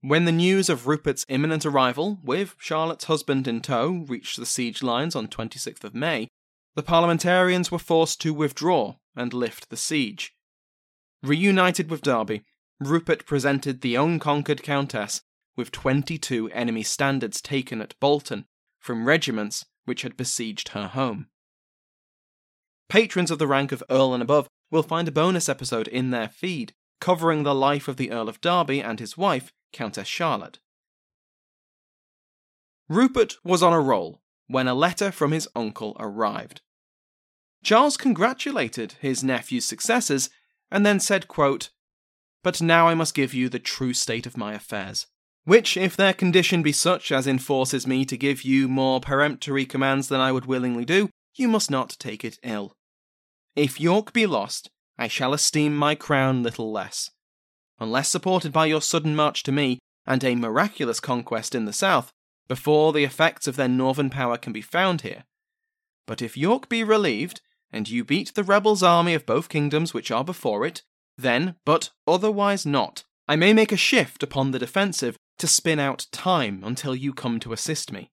When 0.00 0.24
the 0.24 0.32
news 0.32 0.70
of 0.70 0.86
Rupert's 0.86 1.26
imminent 1.28 1.66
arrival, 1.66 2.18
with 2.24 2.56
Charlotte's 2.58 3.04
husband 3.04 3.46
in 3.46 3.60
tow, 3.60 4.06
reached 4.08 4.38
the 4.38 4.46
siege 4.46 4.82
lines 4.82 5.14
on 5.14 5.28
26th 5.28 5.84
of 5.84 5.94
May, 5.94 6.28
the 6.74 6.82
parliamentarians 6.82 7.70
were 7.70 7.78
forced 7.78 8.22
to 8.22 8.32
withdraw 8.32 8.94
and 9.14 9.34
lift 9.34 9.68
the 9.68 9.76
siege. 9.76 10.33
Reunited 11.24 11.90
with 11.90 12.02
Derby, 12.02 12.44
Rupert 12.78 13.24
presented 13.24 13.80
the 13.80 13.94
unconquered 13.94 14.62
Countess 14.62 15.22
with 15.56 15.72
22 15.72 16.50
enemy 16.50 16.82
standards 16.82 17.40
taken 17.40 17.80
at 17.80 17.98
Bolton 17.98 18.44
from 18.78 19.06
regiments 19.06 19.64
which 19.86 20.02
had 20.02 20.18
besieged 20.18 20.68
her 20.68 20.88
home. 20.88 21.28
Patrons 22.90 23.30
of 23.30 23.38
the 23.38 23.46
rank 23.46 23.72
of 23.72 23.82
Earl 23.88 24.12
and 24.12 24.22
above 24.22 24.48
will 24.70 24.82
find 24.82 25.08
a 25.08 25.12
bonus 25.12 25.48
episode 25.48 25.88
in 25.88 26.10
their 26.10 26.28
feed 26.28 26.74
covering 27.00 27.42
the 27.42 27.54
life 27.54 27.88
of 27.88 27.96
the 27.96 28.10
Earl 28.10 28.28
of 28.28 28.42
Derby 28.42 28.82
and 28.82 29.00
his 29.00 29.16
wife, 29.16 29.50
Countess 29.72 30.06
Charlotte. 30.06 30.58
Rupert 32.86 33.36
was 33.42 33.62
on 33.62 33.72
a 33.72 33.80
roll 33.80 34.20
when 34.46 34.68
a 34.68 34.74
letter 34.74 35.10
from 35.10 35.32
his 35.32 35.48
uncle 35.56 35.96
arrived. 35.98 36.60
Charles 37.62 37.96
congratulated 37.96 38.96
his 39.00 39.24
nephew's 39.24 39.64
successors 39.64 40.28
and 40.70 40.84
then 40.84 41.00
said, 41.00 41.28
quote, 41.28 41.70
But 42.42 42.60
now 42.60 42.88
I 42.88 42.94
must 42.94 43.14
give 43.14 43.34
you 43.34 43.48
the 43.48 43.58
true 43.58 43.94
state 43.94 44.26
of 44.26 44.36
my 44.36 44.54
affairs, 44.54 45.06
which, 45.44 45.76
if 45.76 45.96
their 45.96 46.12
condition 46.12 46.62
be 46.62 46.72
such 46.72 47.12
as 47.12 47.26
enforces 47.26 47.86
me 47.86 48.04
to 48.04 48.16
give 48.16 48.42
you 48.42 48.68
more 48.68 49.00
peremptory 49.00 49.66
commands 49.66 50.08
than 50.08 50.20
I 50.20 50.32
would 50.32 50.46
willingly 50.46 50.84
do, 50.84 51.10
you 51.34 51.48
must 51.48 51.70
not 51.70 51.96
take 51.98 52.24
it 52.24 52.38
ill. 52.42 52.76
If 53.56 53.80
York 53.80 54.12
be 54.12 54.26
lost, 54.26 54.70
I 54.98 55.08
shall 55.08 55.32
esteem 55.32 55.76
my 55.76 55.94
crown 55.94 56.42
little 56.42 56.72
less. 56.72 57.10
Unless 57.78 58.08
supported 58.08 58.52
by 58.52 58.66
your 58.66 58.80
sudden 58.80 59.16
march 59.16 59.42
to 59.44 59.52
me 59.52 59.78
and 60.06 60.22
a 60.22 60.34
miraculous 60.34 61.00
conquest 61.00 61.54
in 61.54 61.64
the 61.64 61.72
south, 61.72 62.12
before 62.46 62.92
the 62.92 63.04
effects 63.04 63.46
of 63.46 63.56
their 63.56 63.68
northern 63.68 64.10
power 64.10 64.36
can 64.36 64.52
be 64.52 64.60
found 64.60 65.00
here. 65.00 65.24
But 66.06 66.20
if 66.20 66.36
York 66.36 66.68
be 66.68 66.84
relieved, 66.84 67.40
and 67.74 67.90
you 67.90 68.04
beat 68.04 68.32
the 68.34 68.44
rebels' 68.44 68.84
army 68.84 69.14
of 69.14 69.26
both 69.26 69.48
kingdoms 69.48 69.92
which 69.92 70.12
are 70.12 70.24
before 70.24 70.64
it, 70.64 70.82
then, 71.18 71.56
but 71.64 71.90
otherwise 72.06 72.64
not, 72.64 73.02
I 73.26 73.34
may 73.34 73.52
make 73.52 73.72
a 73.72 73.76
shift 73.76 74.22
upon 74.22 74.52
the 74.52 74.60
defensive 74.60 75.18
to 75.38 75.48
spin 75.48 75.80
out 75.80 76.06
time 76.12 76.62
until 76.64 76.94
you 76.94 77.12
come 77.12 77.40
to 77.40 77.52
assist 77.52 77.90
me. 77.90 78.12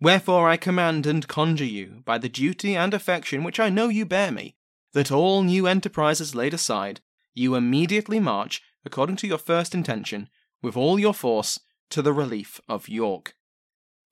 Wherefore 0.00 0.48
I 0.48 0.56
command 0.56 1.06
and 1.06 1.28
conjure 1.28 1.64
you, 1.64 2.02
by 2.04 2.18
the 2.18 2.28
duty 2.28 2.74
and 2.74 2.92
affection 2.92 3.44
which 3.44 3.60
I 3.60 3.68
know 3.68 3.88
you 3.88 4.04
bear 4.04 4.32
me, 4.32 4.56
that 4.94 5.12
all 5.12 5.44
new 5.44 5.68
enterprises 5.68 6.34
laid 6.34 6.52
aside, 6.52 7.00
you 7.34 7.54
immediately 7.54 8.18
march, 8.18 8.62
according 8.84 9.14
to 9.16 9.28
your 9.28 9.38
first 9.38 9.76
intention, 9.76 10.28
with 10.60 10.76
all 10.76 10.98
your 10.98 11.14
force, 11.14 11.60
to 11.90 12.02
the 12.02 12.12
relief 12.12 12.60
of 12.68 12.88
York. 12.88 13.36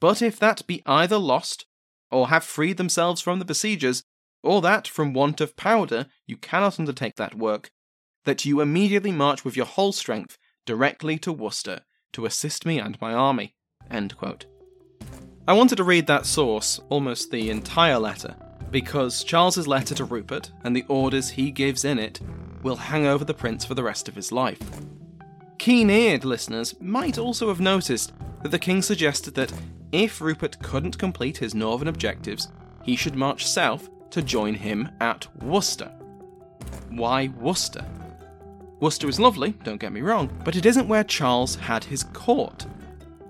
But 0.00 0.22
if 0.22 0.38
that 0.38 0.64
be 0.68 0.80
either 0.86 1.18
lost, 1.18 1.66
or 2.08 2.28
have 2.28 2.44
freed 2.44 2.76
themselves 2.76 3.20
from 3.20 3.40
the 3.40 3.44
besiegers, 3.44 4.04
or 4.42 4.60
that, 4.62 4.88
from 4.88 5.12
want 5.12 5.40
of 5.40 5.56
powder, 5.56 6.06
you 6.26 6.36
cannot 6.36 6.78
undertake 6.78 7.16
that 7.16 7.34
work, 7.34 7.70
that 8.24 8.44
you 8.44 8.60
immediately 8.60 9.12
march 9.12 9.44
with 9.44 9.56
your 9.56 9.66
whole 9.66 9.92
strength 9.92 10.38
directly 10.66 11.18
to 11.18 11.32
Worcester 11.32 11.80
to 12.12 12.26
assist 12.26 12.66
me 12.66 12.78
and 12.78 13.00
my 13.00 13.12
army. 13.12 13.54
I 15.48 15.52
wanted 15.52 15.76
to 15.76 15.84
read 15.84 16.06
that 16.06 16.26
source, 16.26 16.80
almost 16.88 17.30
the 17.30 17.50
entire 17.50 17.98
letter, 17.98 18.36
because 18.70 19.24
Charles's 19.24 19.66
letter 19.66 19.94
to 19.96 20.04
Rupert 20.04 20.52
and 20.62 20.76
the 20.76 20.84
orders 20.88 21.30
he 21.30 21.50
gives 21.50 21.84
in 21.84 21.98
it 21.98 22.20
will 22.62 22.76
hang 22.76 23.06
over 23.06 23.24
the 23.24 23.34
prince 23.34 23.64
for 23.64 23.74
the 23.74 23.82
rest 23.82 24.08
of 24.08 24.14
his 24.14 24.30
life. 24.30 24.60
Keen 25.58 25.90
eared 25.90 26.24
listeners 26.24 26.74
might 26.80 27.18
also 27.18 27.48
have 27.48 27.60
noticed 27.60 28.12
that 28.42 28.50
the 28.50 28.58
king 28.58 28.80
suggested 28.80 29.34
that 29.34 29.52
if 29.92 30.20
Rupert 30.20 30.62
couldn't 30.62 30.98
complete 30.98 31.38
his 31.38 31.54
northern 31.54 31.88
objectives, 31.88 32.48
he 32.82 32.96
should 32.96 33.16
march 33.16 33.46
south 33.46 33.88
to 34.10 34.22
join 34.22 34.54
him 34.54 34.88
at 35.00 35.26
Worcester. 35.42 35.90
Why 36.90 37.28
Worcester? 37.38 37.84
Worcester 38.80 39.08
is 39.08 39.20
lovely, 39.20 39.52
don't 39.64 39.80
get 39.80 39.92
me 39.92 40.00
wrong, 40.00 40.30
but 40.44 40.56
it 40.56 40.66
isn't 40.66 40.88
where 40.88 41.04
Charles 41.04 41.54
had 41.54 41.84
his 41.84 42.04
court. 42.04 42.66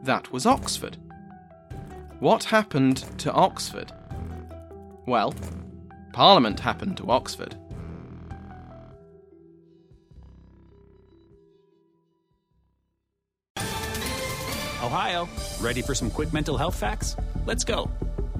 That 0.05 0.33
was 0.33 0.47
Oxford. 0.47 0.97
What 2.21 2.45
happened 2.45 2.99
to 3.19 3.33
Oxford? 3.33 3.93
Well, 5.07 5.35
Parliament 6.13 6.61
happened 6.61 6.97
to 6.99 7.11
Oxford. 7.11 7.57
Ohio, 14.83 15.29
ready 15.61 15.83
for 15.83 15.95
some 15.95 16.11
quick 16.11 16.33
mental 16.33 16.57
health 16.57 16.75
facts? 16.75 17.17
Let's 17.47 17.65
go. 17.65 17.91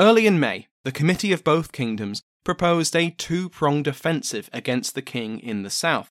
Early 0.00 0.26
in 0.26 0.40
May, 0.40 0.66
the 0.82 0.92
Committee 0.92 1.30
of 1.30 1.44
Both 1.44 1.72
Kingdoms 1.72 2.22
proposed 2.42 2.96
a 2.96 3.10
two 3.10 3.50
pronged 3.50 3.86
offensive 3.86 4.48
against 4.50 4.94
the 4.94 5.02
king 5.02 5.38
in 5.38 5.62
the 5.62 5.68
south. 5.68 6.08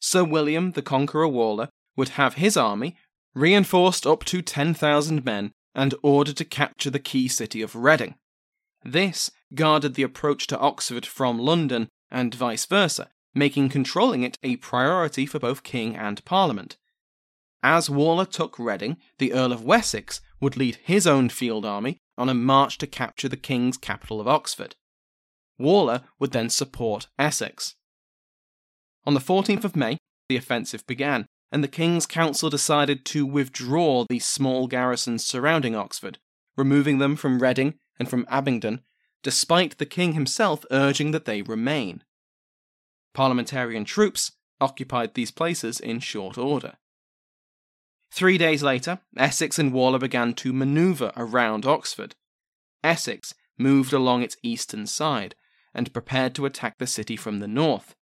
Sir 0.00 0.24
William 0.24 0.72
the 0.72 0.80
Conqueror 0.80 1.28
Waller 1.28 1.68
would 1.94 2.08
have 2.10 2.36
his 2.36 2.56
army, 2.56 2.96
reinforced 3.34 4.06
up 4.06 4.24
to 4.24 4.40
10,000 4.40 5.26
men, 5.26 5.52
and 5.74 5.94
ordered 6.02 6.38
to 6.38 6.46
capture 6.46 6.88
the 6.88 6.98
key 6.98 7.28
city 7.28 7.60
of 7.60 7.76
Reading. 7.76 8.14
This 8.82 9.30
guarded 9.54 9.92
the 9.92 10.02
approach 10.02 10.46
to 10.46 10.58
Oxford 10.58 11.04
from 11.04 11.38
London 11.38 11.90
and 12.10 12.34
vice 12.34 12.64
versa, 12.64 13.10
making 13.34 13.68
controlling 13.68 14.22
it 14.22 14.38
a 14.42 14.56
priority 14.56 15.26
for 15.26 15.38
both 15.38 15.62
King 15.62 15.94
and 15.94 16.24
Parliament. 16.24 16.78
As 17.62 17.90
Waller 17.90 18.24
took 18.24 18.58
Reading, 18.58 18.96
the 19.18 19.34
Earl 19.34 19.52
of 19.52 19.68
Essex 19.68 20.22
would 20.40 20.56
lead 20.56 20.78
his 20.82 21.06
own 21.06 21.28
field 21.28 21.66
army 21.66 22.00
on 22.18 22.28
a 22.28 22.34
march 22.34 22.78
to 22.78 22.86
capture 22.86 23.28
the 23.28 23.36
King's 23.36 23.76
capital 23.76 24.20
of 24.20 24.28
Oxford. 24.28 24.74
Waller 25.58 26.02
would 26.18 26.32
then 26.32 26.50
support 26.50 27.08
Essex. 27.18 27.74
On 29.04 29.14
the 29.14 29.20
14th 29.20 29.64
of 29.64 29.76
May, 29.76 29.98
the 30.28 30.36
offensive 30.36 30.86
began, 30.86 31.26
and 31.52 31.62
the 31.62 31.68
King's 31.68 32.06
Council 32.06 32.50
decided 32.50 33.04
to 33.06 33.24
withdraw 33.24 34.04
the 34.08 34.18
small 34.18 34.66
garrisons 34.66 35.24
surrounding 35.24 35.76
Oxford, 35.76 36.18
removing 36.56 36.98
them 36.98 37.16
from 37.16 37.40
Reading 37.40 37.74
and 37.98 38.08
from 38.08 38.26
Abingdon, 38.28 38.80
despite 39.22 39.78
the 39.78 39.86
King 39.86 40.12
himself 40.12 40.64
urging 40.70 41.12
that 41.12 41.24
they 41.24 41.42
remain. 41.42 42.02
Parliamentarian 43.14 43.84
troops 43.84 44.32
occupied 44.60 45.14
these 45.14 45.30
places 45.30 45.80
in 45.80 46.00
short 46.00 46.36
order. 46.36 46.74
Three 48.10 48.38
days 48.38 48.62
later, 48.62 49.00
Essex 49.16 49.58
and 49.58 49.72
Waller 49.72 49.98
began 49.98 50.34
to 50.34 50.52
manoeuvre 50.52 51.12
around 51.16 51.66
Oxford. 51.66 52.14
Essex 52.82 53.34
moved 53.58 53.92
along 53.92 54.22
its 54.22 54.36
eastern 54.42 54.86
side 54.86 55.34
and 55.74 55.92
prepared 55.92 56.34
to 56.34 56.46
attack 56.46 56.78
the 56.78 56.86
city 56.86 57.16
from 57.16 57.40
the 57.40 57.48
north, 57.48 57.94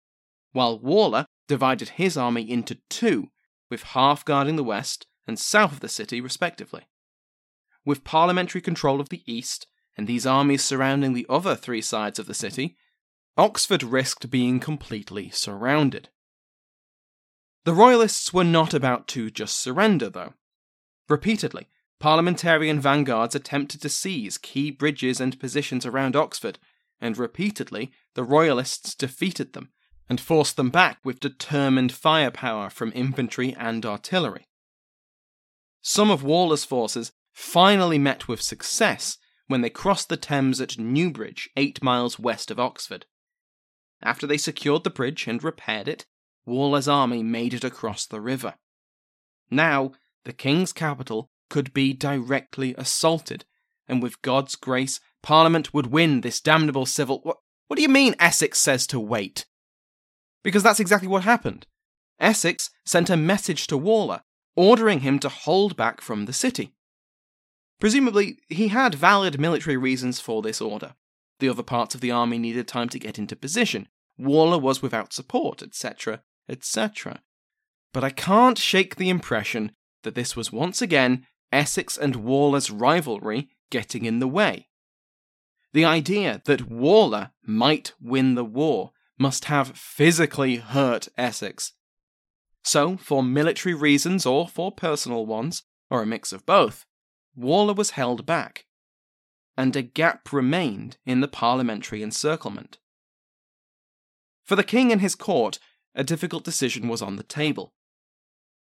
while 0.52 0.78
Waller 0.78 1.26
divided 1.48 1.90
his 1.90 2.16
army 2.16 2.50
into 2.50 2.78
two, 2.88 3.28
with 3.70 3.82
half 3.82 4.24
guarding 4.24 4.56
the 4.56 4.64
west 4.64 5.06
and 5.26 5.38
south 5.38 5.72
of 5.72 5.80
the 5.80 5.88
city, 5.88 6.20
respectively. 6.20 6.82
With 7.84 8.04
parliamentary 8.04 8.60
control 8.60 9.00
of 9.00 9.08
the 9.08 9.22
east 9.26 9.66
and 9.96 10.06
these 10.06 10.26
armies 10.26 10.62
surrounding 10.62 11.14
the 11.14 11.26
other 11.28 11.54
three 11.54 11.82
sides 11.82 12.18
of 12.18 12.26
the 12.26 12.34
city, 12.34 12.76
Oxford 13.36 13.82
risked 13.82 14.30
being 14.30 14.60
completely 14.60 15.30
surrounded. 15.30 16.10
The 17.64 17.74
Royalists 17.74 18.32
were 18.32 18.44
not 18.44 18.74
about 18.74 19.06
to 19.08 19.30
just 19.30 19.58
surrender, 19.58 20.10
though. 20.10 20.34
Repeatedly, 21.08 21.68
parliamentarian 22.00 22.80
vanguards 22.80 23.34
attempted 23.34 23.80
to 23.82 23.88
seize 23.88 24.38
key 24.38 24.70
bridges 24.70 25.20
and 25.20 25.38
positions 25.38 25.86
around 25.86 26.16
Oxford, 26.16 26.58
and 27.00 27.16
repeatedly 27.16 27.92
the 28.14 28.24
Royalists 28.24 28.94
defeated 28.94 29.52
them 29.52 29.70
and 30.08 30.20
forced 30.20 30.56
them 30.56 30.70
back 30.70 30.98
with 31.04 31.20
determined 31.20 31.92
firepower 31.92 32.68
from 32.68 32.92
infantry 32.94 33.54
and 33.54 33.86
artillery. 33.86 34.48
Some 35.80 36.10
of 36.10 36.22
Waller's 36.24 36.64
forces 36.64 37.12
finally 37.32 37.98
met 37.98 38.28
with 38.28 38.42
success 38.42 39.18
when 39.46 39.60
they 39.60 39.70
crossed 39.70 40.08
the 40.08 40.16
Thames 40.16 40.60
at 40.60 40.78
Newbridge, 40.78 41.48
eight 41.56 41.82
miles 41.82 42.18
west 42.18 42.50
of 42.50 42.58
Oxford. 42.60 43.06
After 44.02 44.26
they 44.26 44.36
secured 44.36 44.84
the 44.84 44.90
bridge 44.90 45.26
and 45.26 45.42
repaired 45.42 45.88
it, 45.88 46.06
Waller's 46.44 46.88
army 46.88 47.22
made 47.22 47.54
it 47.54 47.64
across 47.64 48.06
the 48.06 48.20
river. 48.20 48.54
Now, 49.50 49.92
the 50.24 50.32
king's 50.32 50.72
capital 50.72 51.30
could 51.50 51.72
be 51.72 51.92
directly 51.92 52.74
assaulted, 52.78 53.44
and 53.86 54.02
with 54.02 54.22
God's 54.22 54.56
grace, 54.56 55.00
Parliament 55.22 55.72
would 55.72 55.88
win 55.88 56.20
this 56.20 56.40
damnable 56.40 56.86
civil. 56.86 57.20
What, 57.22 57.38
what 57.68 57.76
do 57.76 57.82
you 57.82 57.88
mean, 57.88 58.14
Essex 58.18 58.58
says 58.58 58.86
to 58.88 58.98
wait? 58.98 59.46
Because 60.42 60.62
that's 60.62 60.80
exactly 60.80 61.08
what 61.08 61.24
happened. 61.24 61.66
Essex 62.18 62.70
sent 62.84 63.10
a 63.10 63.16
message 63.16 63.66
to 63.68 63.76
Waller, 63.76 64.22
ordering 64.56 65.00
him 65.00 65.18
to 65.20 65.28
hold 65.28 65.76
back 65.76 66.00
from 66.00 66.24
the 66.26 66.32
city. 66.32 66.74
Presumably, 67.80 68.38
he 68.48 68.68
had 68.68 68.94
valid 68.94 69.40
military 69.40 69.76
reasons 69.76 70.20
for 70.20 70.40
this 70.40 70.60
order. 70.60 70.94
The 71.40 71.48
other 71.48 71.64
parts 71.64 71.94
of 71.94 72.00
the 72.00 72.12
army 72.12 72.38
needed 72.38 72.68
time 72.68 72.88
to 72.90 72.98
get 72.98 73.18
into 73.18 73.34
position. 73.34 73.88
Waller 74.16 74.58
was 74.58 74.82
without 74.82 75.12
support, 75.12 75.62
etc., 75.62 76.22
etc. 76.48 77.22
But 77.92 78.04
I 78.04 78.10
can't 78.10 78.58
shake 78.58 78.96
the 78.96 79.08
impression 79.08 79.72
that 80.02 80.14
this 80.14 80.34
was 80.36 80.52
once 80.52 80.82
again 80.82 81.26
Essex 81.50 81.98
and 81.98 82.16
Waller's 82.16 82.70
rivalry 82.70 83.50
getting 83.70 84.04
in 84.04 84.18
the 84.18 84.28
way. 84.28 84.68
The 85.72 85.84
idea 85.84 86.42
that 86.44 86.70
Waller 86.70 87.30
might 87.44 87.92
win 88.00 88.34
the 88.34 88.44
war 88.44 88.92
must 89.18 89.46
have 89.46 89.76
physically 89.76 90.56
hurt 90.56 91.08
Essex. 91.16 91.72
So, 92.64 92.96
for 92.96 93.22
military 93.22 93.74
reasons 93.74 94.24
or 94.24 94.48
for 94.48 94.70
personal 94.70 95.26
ones, 95.26 95.62
or 95.90 96.02
a 96.02 96.06
mix 96.06 96.32
of 96.32 96.46
both, 96.46 96.86
Waller 97.34 97.74
was 97.74 97.90
held 97.90 98.24
back, 98.26 98.66
and 99.56 99.74
a 99.74 99.82
gap 99.82 100.32
remained 100.32 100.98
in 101.04 101.20
the 101.20 101.28
parliamentary 101.28 102.02
encirclement. 102.02 102.78
For 104.44 104.56
the 104.56 104.64
king 104.64 104.92
and 104.92 105.00
his 105.00 105.14
court, 105.14 105.58
a 105.94 106.04
difficult 106.04 106.44
decision 106.44 106.88
was 106.88 107.02
on 107.02 107.16
the 107.16 107.22
table. 107.22 107.72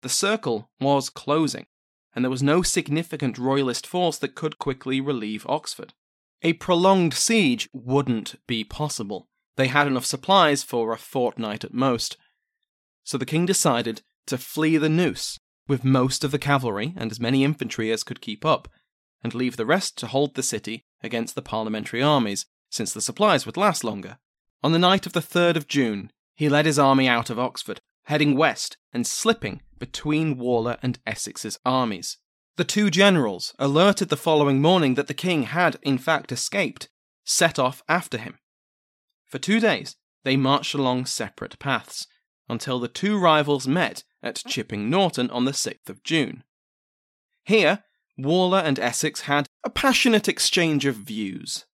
The 0.01 0.09
circle 0.09 0.69
was 0.79 1.09
closing, 1.09 1.67
and 2.15 2.25
there 2.25 2.31
was 2.31 2.43
no 2.43 2.61
significant 2.61 3.37
royalist 3.37 3.87
force 3.87 4.17
that 4.17 4.35
could 4.35 4.59
quickly 4.59 4.99
relieve 4.99 5.45
Oxford. 5.47 5.93
A 6.41 6.53
prolonged 6.53 7.13
siege 7.13 7.69
wouldn't 7.71 8.35
be 8.47 8.63
possible. 8.63 9.27
They 9.57 9.67
had 9.67 9.87
enough 9.87 10.05
supplies 10.05 10.63
for 10.63 10.91
a 10.91 10.97
fortnight 10.97 11.63
at 11.63 11.73
most. 11.73 12.17
So 13.03 13.17
the 13.17 13.25
king 13.25 13.45
decided 13.45 14.01
to 14.27 14.37
flee 14.37 14.77
the 14.77 14.89
noose 14.89 15.39
with 15.67 15.83
most 15.83 16.23
of 16.23 16.31
the 16.31 16.39
cavalry 16.39 16.93
and 16.97 17.11
as 17.11 17.19
many 17.19 17.43
infantry 17.43 17.91
as 17.91 18.03
could 18.03 18.21
keep 18.21 18.43
up, 18.43 18.67
and 19.23 19.35
leave 19.35 19.55
the 19.55 19.65
rest 19.65 19.97
to 19.99 20.07
hold 20.07 20.33
the 20.33 20.43
city 20.43 20.83
against 21.03 21.35
the 21.35 21.41
parliamentary 21.41 22.01
armies, 22.01 22.45
since 22.69 22.91
the 22.91 23.01
supplies 23.01 23.45
would 23.45 23.57
last 23.57 23.83
longer. 23.83 24.17
On 24.63 24.71
the 24.71 24.79
night 24.79 25.05
of 25.05 25.13
the 25.13 25.19
3rd 25.19 25.55
of 25.55 25.67
June, 25.67 26.11
he 26.35 26.49
led 26.49 26.65
his 26.65 26.79
army 26.79 27.07
out 27.07 27.29
of 27.29 27.39
Oxford, 27.39 27.81
heading 28.05 28.35
west 28.35 28.77
and 28.93 29.05
slipping 29.05 29.61
between 29.79 30.37
Waller 30.37 30.77
and 30.81 30.99
Essex's 31.05 31.59
armies. 31.65 32.17
The 32.57 32.63
two 32.63 32.89
generals, 32.89 33.53
alerted 33.57 34.09
the 34.09 34.17
following 34.17 34.61
morning 34.61 34.95
that 34.95 35.07
the 35.07 35.13
king 35.13 35.43
had 35.43 35.77
in 35.81 35.97
fact 35.97 36.31
escaped, 36.31 36.89
set 37.23 37.57
off 37.57 37.81
after 37.87 38.17
him. 38.17 38.39
For 39.25 39.39
two 39.39 39.59
days, 39.59 39.95
they 40.23 40.35
marched 40.37 40.73
along 40.73 41.05
separate 41.05 41.57
paths, 41.59 42.07
until 42.49 42.79
the 42.79 42.87
two 42.87 43.17
rivals 43.17 43.67
met 43.67 44.03
at 44.21 44.43
Chipping 44.47 44.89
Norton 44.89 45.29
on 45.31 45.45
the 45.45 45.51
6th 45.51 45.89
of 45.89 46.03
June. 46.03 46.43
Here, 47.43 47.83
Waller 48.17 48.59
and 48.59 48.77
Essex 48.77 49.21
had 49.21 49.47
a 49.63 49.69
passionate 49.69 50.27
exchange 50.27 50.85
of 50.85 50.95
views. 50.95 51.65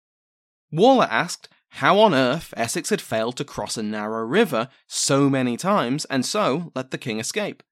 Waller 0.72 1.08
asked 1.10 1.50
how 1.70 2.00
on 2.00 2.14
earth 2.14 2.54
Essex 2.58 2.90
had 2.90 3.02
failed 3.02 3.38
to 3.38 3.46
cross 3.46 3.78
a 3.78 3.84
narrow 3.84 4.26
river 4.26 4.70
so 4.88 5.30
many 5.30 5.58
times 5.58 6.06
and 6.06 6.26
so 6.26 6.72
let 6.76 6.92
the 6.92 6.98
king 6.98 7.20
escape. 7.20 7.64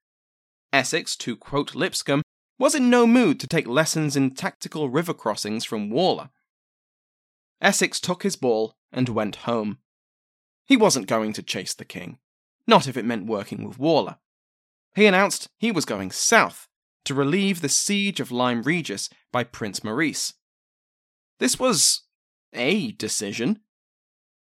Essex, 0.72 1.16
to 1.16 1.36
quote 1.36 1.74
Lipscomb, 1.74 2.22
was 2.58 2.74
in 2.74 2.90
no 2.90 3.06
mood 3.06 3.38
to 3.40 3.46
take 3.46 3.66
lessons 3.66 4.16
in 4.16 4.34
tactical 4.34 4.88
river 4.88 5.14
crossings 5.14 5.64
from 5.64 5.90
Waller. 5.90 6.30
Essex 7.60 8.00
took 8.00 8.22
his 8.22 8.36
ball 8.36 8.76
and 8.92 9.08
went 9.08 9.36
home. 9.36 9.78
He 10.66 10.76
wasn't 10.76 11.06
going 11.06 11.32
to 11.34 11.42
chase 11.42 11.74
the 11.74 11.84
king, 11.84 12.18
not 12.66 12.86
if 12.86 12.96
it 12.96 13.04
meant 13.04 13.26
working 13.26 13.66
with 13.66 13.78
Waller. 13.78 14.18
He 14.94 15.06
announced 15.06 15.48
he 15.58 15.70
was 15.70 15.84
going 15.84 16.10
south 16.10 16.68
to 17.04 17.14
relieve 17.14 17.60
the 17.60 17.68
siege 17.68 18.20
of 18.20 18.32
Lyme 18.32 18.62
Regis 18.62 19.08
by 19.32 19.44
Prince 19.44 19.84
Maurice. 19.84 20.34
This 21.38 21.58
was 21.58 22.02
a 22.52 22.92
decision. 22.92 23.60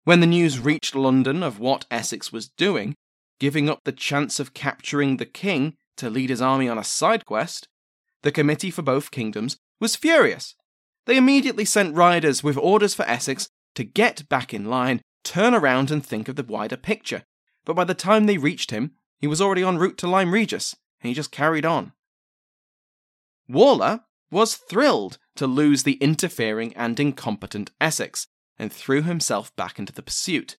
When 0.09 0.21
the 0.21 0.27
news 0.27 0.59
reached 0.59 0.95
London 0.95 1.43
of 1.43 1.61
what 1.61 1.85
Essex 1.91 2.33
was 2.33 2.49
doing, 2.49 2.95
giving 3.39 3.69
up 3.69 3.81
the 3.85 3.93
chance 3.93 4.41
of 4.41 4.55
capturing 4.55 5.19
the 5.19 5.27
king 5.27 5.77
to 5.99 6.09
lead 6.09 6.31
his 6.31 6.41
army 6.41 6.67
on 6.67 6.79
a 6.79 6.83
side 6.83 7.27
quest, 7.27 7.69
the 8.23 8.33
Committee 8.33 8.71
for 8.71 8.81
Both 8.81 9.11
Kingdoms 9.11 9.59
was 9.81 9.97
furious. 9.97 10.55
They 11.05 11.19
immediately 11.19 11.67
sent 11.67 11.95
riders 11.95 12.43
with 12.43 12.57
orders 12.57 12.95
for 12.95 13.03
Essex 13.03 13.51
to 13.75 13.85
get 13.85 14.27
back 14.31 14.55
in 14.55 14.71
line 14.71 15.03
turn 15.25 15.53
around 15.53 15.91
and 15.91 16.03
think 16.03 16.27
of 16.29 16.37
the 16.37 16.43
wider 16.43 16.79
picture. 16.79 17.25
But 17.67 17.77
by 17.77 17.85
the 17.85 17.93
time 17.93 18.25
they 18.25 18.39
reached 18.39 18.71
him, 18.71 18.93
he 19.19 19.27
was 19.27 19.43
already 19.43 19.63
en 19.63 19.77
route 19.77 19.99
to 19.99 20.07
Lyme 20.07 20.33
Regis, 20.33 20.75
and 21.03 21.09
he 21.09 21.15
just 21.15 21.33
carried 21.33 21.67
on. 21.67 21.93
Waller 23.47 24.05
was 24.31 24.55
thrilled 24.55 25.19
to 25.37 25.47
lose 25.47 25.83
the 25.83 25.99
interfering 26.01 26.75
and 26.77 26.99
incompetent 26.99 27.73
Essex, 27.79 28.27
and 28.59 28.73
threw 28.73 29.03
himself 29.03 29.55
back 29.57 29.79
into 29.79 29.93
the 29.93 30.03
pursuit. 30.03 30.57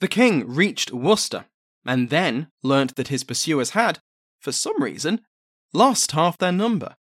The 0.00 0.08
king 0.08 0.46
reached 0.46 0.92
Worcester, 0.92 1.46
and 1.84 2.10
then 2.10 2.48
learnt 2.62 2.96
that 2.96 3.08
his 3.08 3.24
pursuers 3.24 3.70
had, 3.70 4.00
for 4.40 4.52
some 4.52 4.82
reason, 4.82 5.20
lost 5.72 6.12
half 6.12 6.38
their 6.38 6.52
number. 6.52 6.96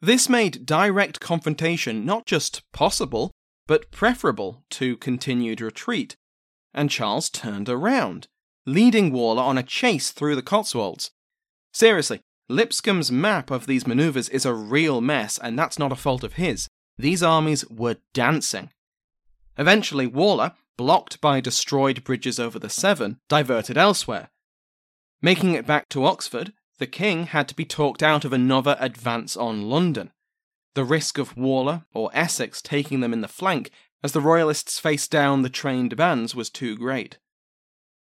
This 0.00 0.28
made 0.28 0.66
direct 0.66 1.20
confrontation 1.20 2.04
not 2.04 2.26
just 2.26 2.62
possible, 2.72 3.30
but 3.66 3.90
preferable 3.90 4.64
to 4.70 4.96
continued 4.96 5.60
retreat, 5.60 6.16
and 6.74 6.90
Charles 6.90 7.30
turned 7.30 7.68
around, 7.68 8.26
leading 8.66 9.12
Waller 9.12 9.42
on 9.42 9.58
a 9.58 9.62
chase 9.62 10.10
through 10.10 10.34
the 10.34 10.42
Cotswolds. 10.42 11.10
Seriously, 11.72 12.20
Lipscomb's 12.48 13.10
map 13.10 13.50
of 13.50 13.66
these 13.66 13.86
maneuvers 13.86 14.28
is 14.28 14.44
a 14.44 14.52
real 14.52 15.00
mess, 15.00 15.38
and 15.38 15.58
that's 15.58 15.78
not 15.78 15.92
a 15.92 15.96
fault 15.96 16.24
of 16.24 16.34
his. 16.34 16.68
These 16.98 17.22
armies 17.22 17.64
were 17.70 17.96
dancing. 18.12 18.70
Eventually, 19.58 20.06
Waller, 20.06 20.52
blocked 20.76 21.20
by 21.20 21.40
destroyed 21.40 22.04
bridges 22.04 22.40
over 22.40 22.58
the 22.58 22.70
Severn, 22.70 23.18
diverted 23.28 23.76
elsewhere. 23.76 24.30
Making 25.20 25.54
it 25.54 25.66
back 25.66 25.88
to 25.90 26.04
Oxford, 26.04 26.52
the 26.78 26.86
king 26.86 27.26
had 27.26 27.48
to 27.48 27.54
be 27.54 27.64
talked 27.64 28.02
out 28.02 28.24
of 28.24 28.32
another 28.32 28.76
advance 28.80 29.36
on 29.36 29.68
London. 29.68 30.10
The 30.74 30.84
risk 30.84 31.18
of 31.18 31.36
Waller 31.36 31.84
or 31.92 32.10
Essex 32.14 32.62
taking 32.62 33.00
them 33.00 33.12
in 33.12 33.20
the 33.20 33.28
flank 33.28 33.70
as 34.02 34.12
the 34.12 34.20
Royalists 34.20 34.78
faced 34.78 35.10
down 35.10 35.42
the 35.42 35.50
trained 35.50 35.96
bands 35.96 36.34
was 36.34 36.50
too 36.50 36.76
great. 36.76 37.18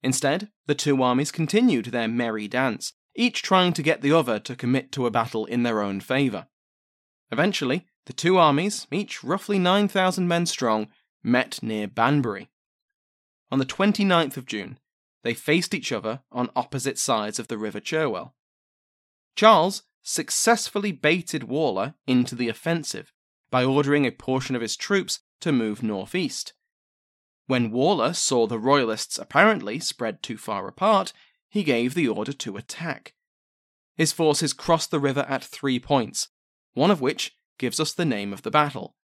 Instead, 0.02 0.50
the 0.66 0.76
two 0.76 1.02
armies 1.04 1.32
continued 1.32 1.86
their 1.86 2.08
merry 2.08 2.48
dance, 2.48 2.94
each 3.16 3.42
trying 3.42 3.74
to 3.74 3.84
get 3.84 4.02
the 4.02 4.12
other 4.12 4.40
to 4.40 4.56
commit 4.56 4.92
to 4.94 5.06
a 5.06 5.12
battle 5.12 5.46
in 5.46 5.64
their 5.64 5.82
own 5.82 6.00
favour. 6.00 6.48
Eventually, 7.32 7.86
the 8.06 8.14
two 8.14 8.38
armies, 8.38 8.88
each 8.92 9.24
roughly 9.24 9.60
9,000 9.60 10.28
men 10.28 10.46
strong, 10.46 10.88
met 11.26 11.62
near 11.64 11.88
Banbury. 11.88 12.50
On 13.52 13.60
the 13.60 13.66
29th 13.66 14.38
of 14.38 14.46
June, 14.46 14.80
they 15.24 15.34
faced 15.34 15.74
each 15.74 15.92
other 15.92 16.22
on 16.32 16.52
opposite 16.56 17.00
sides 17.00 17.40
of 17.40 17.48
the 17.48 17.58
River 17.58 17.80
Cherwell. 17.80 18.36
Charles 19.36 19.84
successfully 20.04 20.92
baited 20.92 21.46
Waller 21.46 21.96
into 22.06 22.36
the 22.36 22.48
offensive 22.48 23.12
by 23.50 23.64
ordering 23.64 24.06
a 24.06 24.12
portion 24.12 24.56
of 24.56 24.62
his 24.62 24.78
troops 24.78 25.20
to 25.42 25.52
move 25.52 25.82
northeast. 25.82 26.54
When 27.48 27.72
Waller 27.72 28.14
saw 28.14 28.48
the 28.48 28.60
Royalists 28.60 29.18
apparently 29.18 29.80
spread 29.80 30.22
too 30.22 30.38
far 30.38 30.68
apart, 30.68 31.12
he 31.50 31.64
gave 31.64 31.94
the 31.94 32.08
order 32.08 32.34
to 32.34 32.58
attack. 32.58 33.14
His 33.96 34.12
forces 34.12 34.54
crossed 34.54 34.92
the 34.92 35.00
river 35.00 35.26
at 35.28 35.44
three 35.44 35.80
points, 35.80 36.30
one 36.74 36.92
of 36.92 37.02
which 37.02 37.36
gives 37.58 37.80
us 37.80 37.94
the 37.94 38.06
name 38.06 38.34
of 38.34 38.44
the 38.44 38.52
battle 38.52 38.96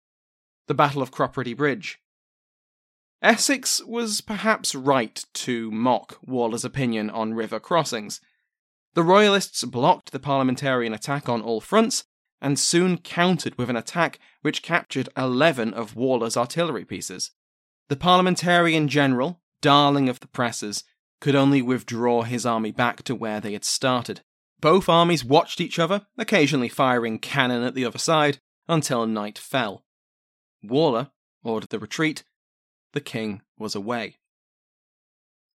the 0.67 0.75
Battle 0.75 1.01
of 1.01 1.11
Cropredy 1.11 1.53
Bridge. 1.53 2.00
Essex 3.21 3.83
was 3.85 4.19
perhaps 4.19 4.73
right 4.73 5.23
to 5.33 5.69
mock 5.69 6.17
Waller's 6.23 6.65
opinion 6.65 7.09
on 7.09 7.35
river 7.35 7.59
crossings. 7.59 8.19
The 8.95 9.03
Royalists 9.03 9.63
blocked 9.63 10.11
the 10.11 10.19
parliamentarian 10.19 10.93
attack 10.93 11.29
on 11.29 11.41
all 11.41 11.61
fronts 11.61 12.05
and 12.41 12.57
soon 12.57 12.97
countered 12.97 13.57
with 13.57 13.69
an 13.69 13.75
attack 13.75 14.19
which 14.41 14.63
captured 14.63 15.07
11 15.15 15.73
of 15.73 15.95
Waller's 15.95 16.35
artillery 16.35 16.83
pieces. 16.83 17.31
The 17.89 17.95
parliamentarian 17.95 18.87
general, 18.87 19.39
darling 19.61 20.09
of 20.09 20.19
the 20.19 20.27
presses, 20.27 20.83
could 21.19 21.35
only 21.35 21.61
withdraw 21.61 22.23
his 22.23 22.45
army 22.45 22.71
back 22.71 23.03
to 23.03 23.13
where 23.13 23.39
they 23.39 23.53
had 23.53 23.63
started. 23.63 24.21
Both 24.59 24.89
armies 24.89 25.23
watched 25.23 25.61
each 25.61 25.77
other, 25.77 26.07
occasionally 26.17 26.69
firing 26.69 27.19
cannon 27.19 27.63
at 27.63 27.75
the 27.75 27.85
other 27.85 27.99
side, 27.99 28.39
until 28.67 29.05
night 29.05 29.37
fell. 29.37 29.85
Waller 30.63 31.11
ordered 31.43 31.69
the 31.69 31.79
retreat. 31.79 32.23
The 32.93 33.01
king 33.01 33.41
was 33.57 33.75
away. 33.75 34.17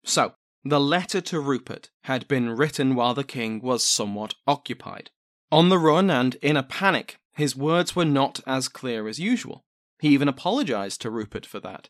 So, 0.05 0.35
the 0.63 0.79
letter 0.79 1.19
to 1.21 1.39
Rupert 1.39 1.89
had 2.03 2.27
been 2.27 2.49
written 2.49 2.95
while 2.95 3.13
the 3.13 3.23
king 3.23 3.59
was 3.61 3.83
somewhat 3.83 4.35
occupied. 4.47 5.09
On 5.51 5.69
the 5.69 5.79
run 5.79 6.09
and 6.09 6.35
in 6.35 6.57
a 6.57 6.63
panic, 6.63 7.19
his 7.33 7.55
words 7.55 7.95
were 7.95 8.05
not 8.05 8.39
as 8.45 8.67
clear 8.67 9.07
as 9.07 9.19
usual. 9.19 9.65
He 9.99 10.09
even 10.09 10.27
apologized 10.27 11.01
to 11.01 11.09
Rupert 11.09 11.45
for 11.45 11.59
that. 11.59 11.89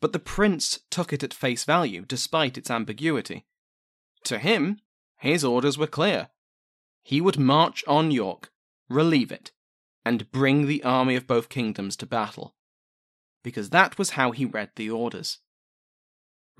But 0.00 0.12
the 0.12 0.18
prince 0.18 0.80
took 0.90 1.12
it 1.12 1.22
at 1.22 1.34
face 1.34 1.64
value, 1.64 2.04
despite 2.06 2.58
its 2.58 2.70
ambiguity. 2.70 3.46
To 4.24 4.38
him, 4.38 4.80
his 5.18 5.44
orders 5.44 5.76
were 5.76 5.86
clear. 5.86 6.28
He 7.02 7.20
would 7.20 7.38
march 7.38 7.84
on 7.86 8.10
York, 8.10 8.50
relieve 8.88 9.32
it, 9.32 9.52
and 10.04 10.30
bring 10.30 10.66
the 10.66 10.82
army 10.84 11.16
of 11.16 11.26
both 11.26 11.48
kingdoms 11.48 11.96
to 11.96 12.06
battle. 12.06 12.54
Because 13.42 13.70
that 13.70 13.98
was 13.98 14.10
how 14.10 14.32
he 14.32 14.44
read 14.44 14.70
the 14.76 14.90
orders. 14.90 15.38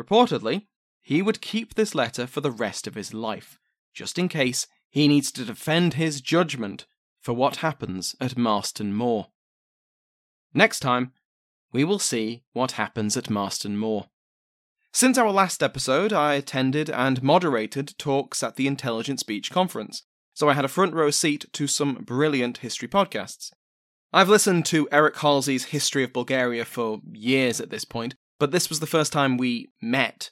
Reportedly, 0.00 0.66
he 1.00 1.22
would 1.22 1.40
keep 1.40 1.74
this 1.74 1.94
letter 1.94 2.26
for 2.26 2.40
the 2.40 2.50
rest 2.50 2.86
of 2.86 2.94
his 2.94 3.12
life, 3.12 3.58
just 3.94 4.18
in 4.18 4.28
case 4.28 4.66
he 4.90 5.08
needs 5.08 5.32
to 5.32 5.44
defend 5.44 5.94
his 5.94 6.20
judgment 6.20 6.86
for 7.20 7.32
what 7.32 7.56
happens 7.56 8.14
at 8.20 8.38
Marston 8.38 8.94
Moor. 8.94 9.28
Next 10.54 10.80
time, 10.80 11.12
we 11.72 11.84
will 11.84 11.98
see 11.98 12.44
what 12.52 12.72
happens 12.72 13.16
at 13.16 13.28
Marston 13.28 13.76
Moor. 13.76 14.06
Since 14.92 15.18
our 15.18 15.30
last 15.30 15.62
episode, 15.62 16.12
I 16.12 16.34
attended 16.34 16.88
and 16.88 17.22
moderated 17.22 17.94
talks 17.98 18.42
at 18.42 18.56
the 18.56 18.66
Intelligent 18.66 19.20
Speech 19.20 19.50
Conference, 19.50 20.04
so 20.32 20.48
I 20.48 20.54
had 20.54 20.64
a 20.64 20.68
front 20.68 20.94
row 20.94 21.10
seat 21.10 21.46
to 21.52 21.66
some 21.66 22.02
brilliant 22.04 22.58
history 22.58 22.88
podcasts. 22.88 23.52
I've 24.10 24.28
listened 24.30 24.64
to 24.66 24.88
Eric 24.90 25.16
Halsey's 25.16 25.66
History 25.66 26.02
of 26.02 26.14
Bulgaria 26.14 26.64
for 26.64 27.00
years 27.12 27.60
at 27.60 27.68
this 27.68 27.84
point, 27.84 28.14
but 28.38 28.52
this 28.52 28.70
was 28.70 28.80
the 28.80 28.86
first 28.86 29.12
time 29.12 29.36
we 29.36 29.70
met. 29.82 30.30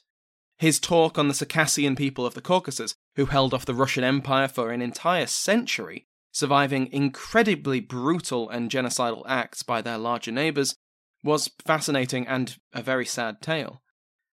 His 0.57 0.79
talk 0.79 1.19
on 1.19 1.27
the 1.27 1.35
Circassian 1.35 1.95
people 1.95 2.25
of 2.25 2.33
the 2.33 2.41
Caucasus, 2.41 2.95
who 3.15 3.27
held 3.27 3.53
off 3.53 3.67
the 3.67 3.75
Russian 3.75 4.03
Empire 4.03 4.47
for 4.47 4.71
an 4.71 4.81
entire 4.81 5.27
century, 5.27 6.07
surviving 6.31 6.91
incredibly 6.91 7.79
brutal 7.79 8.49
and 8.49 8.71
genocidal 8.71 9.23
acts 9.27 9.61
by 9.61 9.83
their 9.83 9.99
larger 9.99 10.31
neighbours, 10.31 10.75
was 11.23 11.51
fascinating 11.63 12.25
and 12.25 12.57
a 12.73 12.81
very 12.81 13.05
sad 13.05 13.43
tale. 13.43 13.83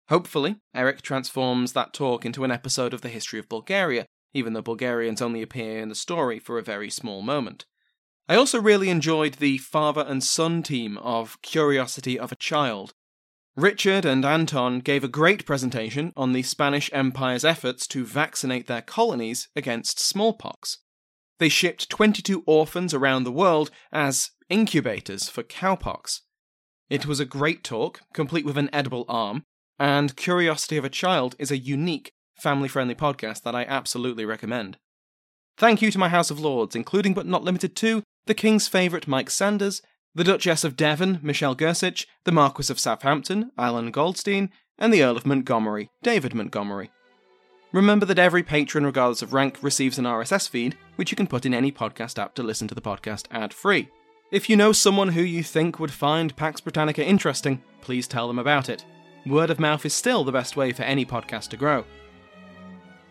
Hopefully, 0.08 0.56
Eric 0.74 1.02
transforms 1.02 1.74
that 1.74 1.92
talk 1.92 2.24
into 2.24 2.44
an 2.44 2.50
episode 2.50 2.94
of 2.94 3.02
the 3.02 3.10
history 3.10 3.38
of 3.38 3.50
Bulgaria, 3.50 4.06
even 4.32 4.54
though 4.54 4.62
Bulgarians 4.62 5.20
only 5.20 5.42
appear 5.42 5.80
in 5.80 5.90
the 5.90 5.94
story 5.94 6.38
for 6.38 6.58
a 6.58 6.62
very 6.62 6.88
small 6.88 7.20
moment. 7.20 7.66
I 8.26 8.36
also 8.36 8.58
really 8.58 8.88
enjoyed 8.88 9.34
the 9.34 9.58
father 9.58 10.02
and 10.08 10.24
son 10.24 10.62
team 10.62 10.96
of 10.98 11.40
Curiosity 11.42 12.18
of 12.18 12.32
a 12.32 12.36
Child. 12.36 12.94
Richard 13.54 14.06
and 14.06 14.24
Anton 14.24 14.80
gave 14.80 15.04
a 15.04 15.08
great 15.08 15.44
presentation 15.44 16.10
on 16.16 16.32
the 16.32 16.42
Spanish 16.42 16.88
Empire's 16.92 17.44
efforts 17.44 17.86
to 17.88 18.06
vaccinate 18.06 18.66
their 18.66 18.80
colonies 18.80 19.48
against 19.54 20.00
smallpox. 20.00 20.78
They 21.38 21.50
shipped 21.50 21.90
22 21.90 22.42
orphans 22.46 22.94
around 22.94 23.24
the 23.24 23.30
world 23.30 23.70
as 23.92 24.30
incubators 24.48 25.28
for 25.28 25.42
cowpox. 25.42 26.20
It 26.88 27.04
was 27.04 27.20
a 27.20 27.26
great 27.26 27.62
talk, 27.62 28.00
complete 28.14 28.46
with 28.46 28.56
an 28.56 28.70
edible 28.72 29.04
arm, 29.06 29.42
and 29.78 30.16
Curiosity 30.16 30.78
of 30.78 30.84
a 30.84 30.90
Child 30.90 31.36
is 31.38 31.50
a 31.50 31.58
unique, 31.58 32.12
family 32.36 32.68
friendly 32.68 32.94
podcast 32.94 33.42
that 33.42 33.54
I 33.54 33.64
absolutely 33.64 34.24
recommend. 34.24 34.78
Thank 35.58 35.82
you 35.82 35.90
to 35.90 35.98
my 35.98 36.08
House 36.08 36.30
of 36.30 36.40
Lords, 36.40 36.74
including 36.74 37.12
but 37.12 37.26
not 37.26 37.44
limited 37.44 37.76
to 37.76 38.02
the 38.26 38.34
King's 38.34 38.68
favourite 38.68 39.06
Mike 39.06 39.30
Sanders, 39.30 39.82
the 40.14 40.24
Duchess 40.24 40.64
of 40.64 40.76
Devon, 40.76 41.18
Michelle 41.22 41.56
Gersich, 41.56 42.06
the 42.24 42.32
Marquis 42.32 42.70
of 42.70 42.78
Southampton, 42.78 43.50
Alan 43.58 43.90
Goldstein, 43.90 44.50
and 44.78 44.92
the 44.92 45.02
Earl 45.02 45.16
of 45.16 45.26
Montgomery, 45.26 45.90
David 46.02 46.34
Montgomery. 46.34 46.90
Remember 47.72 48.06
that 48.06 48.18
every 48.18 48.44
patron, 48.44 48.86
regardless 48.86 49.22
of 49.22 49.32
rank, 49.32 49.58
receives 49.60 49.98
an 49.98 50.04
RSS 50.04 50.48
feed, 50.48 50.76
which 50.94 51.10
you 51.10 51.16
can 51.16 51.26
put 51.26 51.44
in 51.44 51.52
any 51.52 51.72
podcast 51.72 52.18
app 52.22 52.34
to 52.36 52.42
listen 52.42 52.68
to 52.68 52.74
the 52.74 52.80
podcast 52.80 53.26
ad 53.32 53.52
free. 53.52 53.88
If 54.30 54.48
you 54.48 54.56
know 54.56 54.72
someone 54.72 55.08
who 55.08 55.22
you 55.22 55.42
think 55.42 55.80
would 55.80 55.90
find 55.90 56.36
Pax 56.36 56.60
Britannica 56.60 57.04
interesting, 57.04 57.62
please 57.80 58.06
tell 58.06 58.28
them 58.28 58.38
about 58.38 58.68
it. 58.68 58.84
Word 59.26 59.50
of 59.50 59.58
mouth 59.58 59.84
is 59.84 59.92
still 59.92 60.22
the 60.22 60.32
best 60.32 60.56
way 60.56 60.72
for 60.72 60.82
any 60.82 61.04
podcast 61.04 61.48
to 61.48 61.56
grow. 61.56 61.84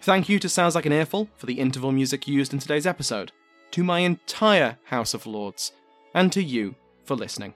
Thank 0.01 0.29
you 0.29 0.39
to 0.39 0.49
Sounds 0.49 0.75
Like 0.75 0.85
an 0.85 0.93
Earful 0.93 1.29
for 1.35 1.45
the 1.45 1.59
interval 1.59 1.91
music 1.91 2.27
used 2.27 2.53
in 2.53 2.59
today's 2.59 2.87
episode, 2.87 3.31
to 3.73 3.83
my 3.83 3.99
entire 4.01 4.77
House 4.83 5.15
of 5.15 5.25
Lords, 5.25 5.71
and 6.13 6.31
to 6.31 6.43
you 6.43 6.75
for 7.05 7.15
listening. 7.15 7.55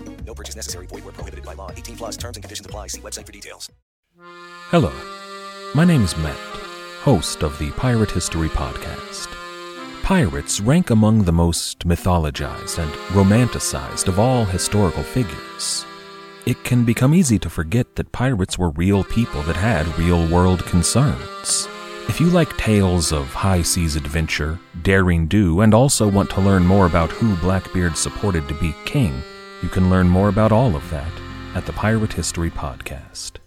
No 0.31 0.35
purchase 0.35 0.55
necessary. 0.55 0.87
Void 0.87 1.03
where 1.03 1.13
prohibited 1.13 1.43
by 1.43 1.55
law. 1.55 1.71
18 1.71 1.97
plus 1.97 2.15
terms 2.15 2.37
and 2.37 2.43
conditions 2.43 2.65
apply. 2.65 2.87
See 2.87 3.01
website 3.01 3.25
for 3.25 3.33
details. 3.33 3.69
Hello. 4.69 4.93
My 5.75 5.83
name 5.83 6.03
is 6.03 6.15
Matt, 6.15 6.37
host 7.01 7.43
of 7.43 7.59
the 7.59 7.69
Pirate 7.71 8.11
History 8.11 8.47
Podcast. 8.47 9.27
Pirates 10.03 10.61
rank 10.61 10.89
among 10.89 11.25
the 11.25 11.33
most 11.33 11.79
mythologized 11.79 12.77
and 12.77 12.89
romanticized 13.11 14.07
of 14.07 14.19
all 14.19 14.45
historical 14.45 15.03
figures. 15.03 15.85
It 16.45 16.63
can 16.63 16.85
become 16.85 17.13
easy 17.13 17.37
to 17.39 17.49
forget 17.49 17.97
that 17.97 18.13
pirates 18.13 18.57
were 18.57 18.69
real 18.69 19.03
people 19.03 19.41
that 19.43 19.57
had 19.57 19.99
real 19.99 20.25
world 20.29 20.63
concerns. 20.65 21.67
If 22.07 22.21
you 22.21 22.27
like 22.27 22.55
tales 22.55 23.11
of 23.11 23.27
high 23.33 23.63
seas 23.63 23.97
adventure, 23.97 24.59
daring 24.81 25.27
do, 25.27 25.59
and 25.59 25.73
also 25.73 26.07
want 26.07 26.29
to 26.29 26.41
learn 26.41 26.65
more 26.65 26.85
about 26.85 27.11
who 27.11 27.35
Blackbeard 27.37 27.97
supported 27.97 28.47
to 28.47 28.53
be 28.55 28.73
king, 28.85 29.21
you 29.61 29.69
can 29.69 29.89
learn 29.89 30.07
more 30.07 30.29
about 30.29 30.51
all 30.51 30.75
of 30.75 30.89
that 30.89 31.11
at 31.55 31.65
the 31.65 31.73
Pirate 31.73 32.13
History 32.13 32.49
Podcast. 32.49 33.40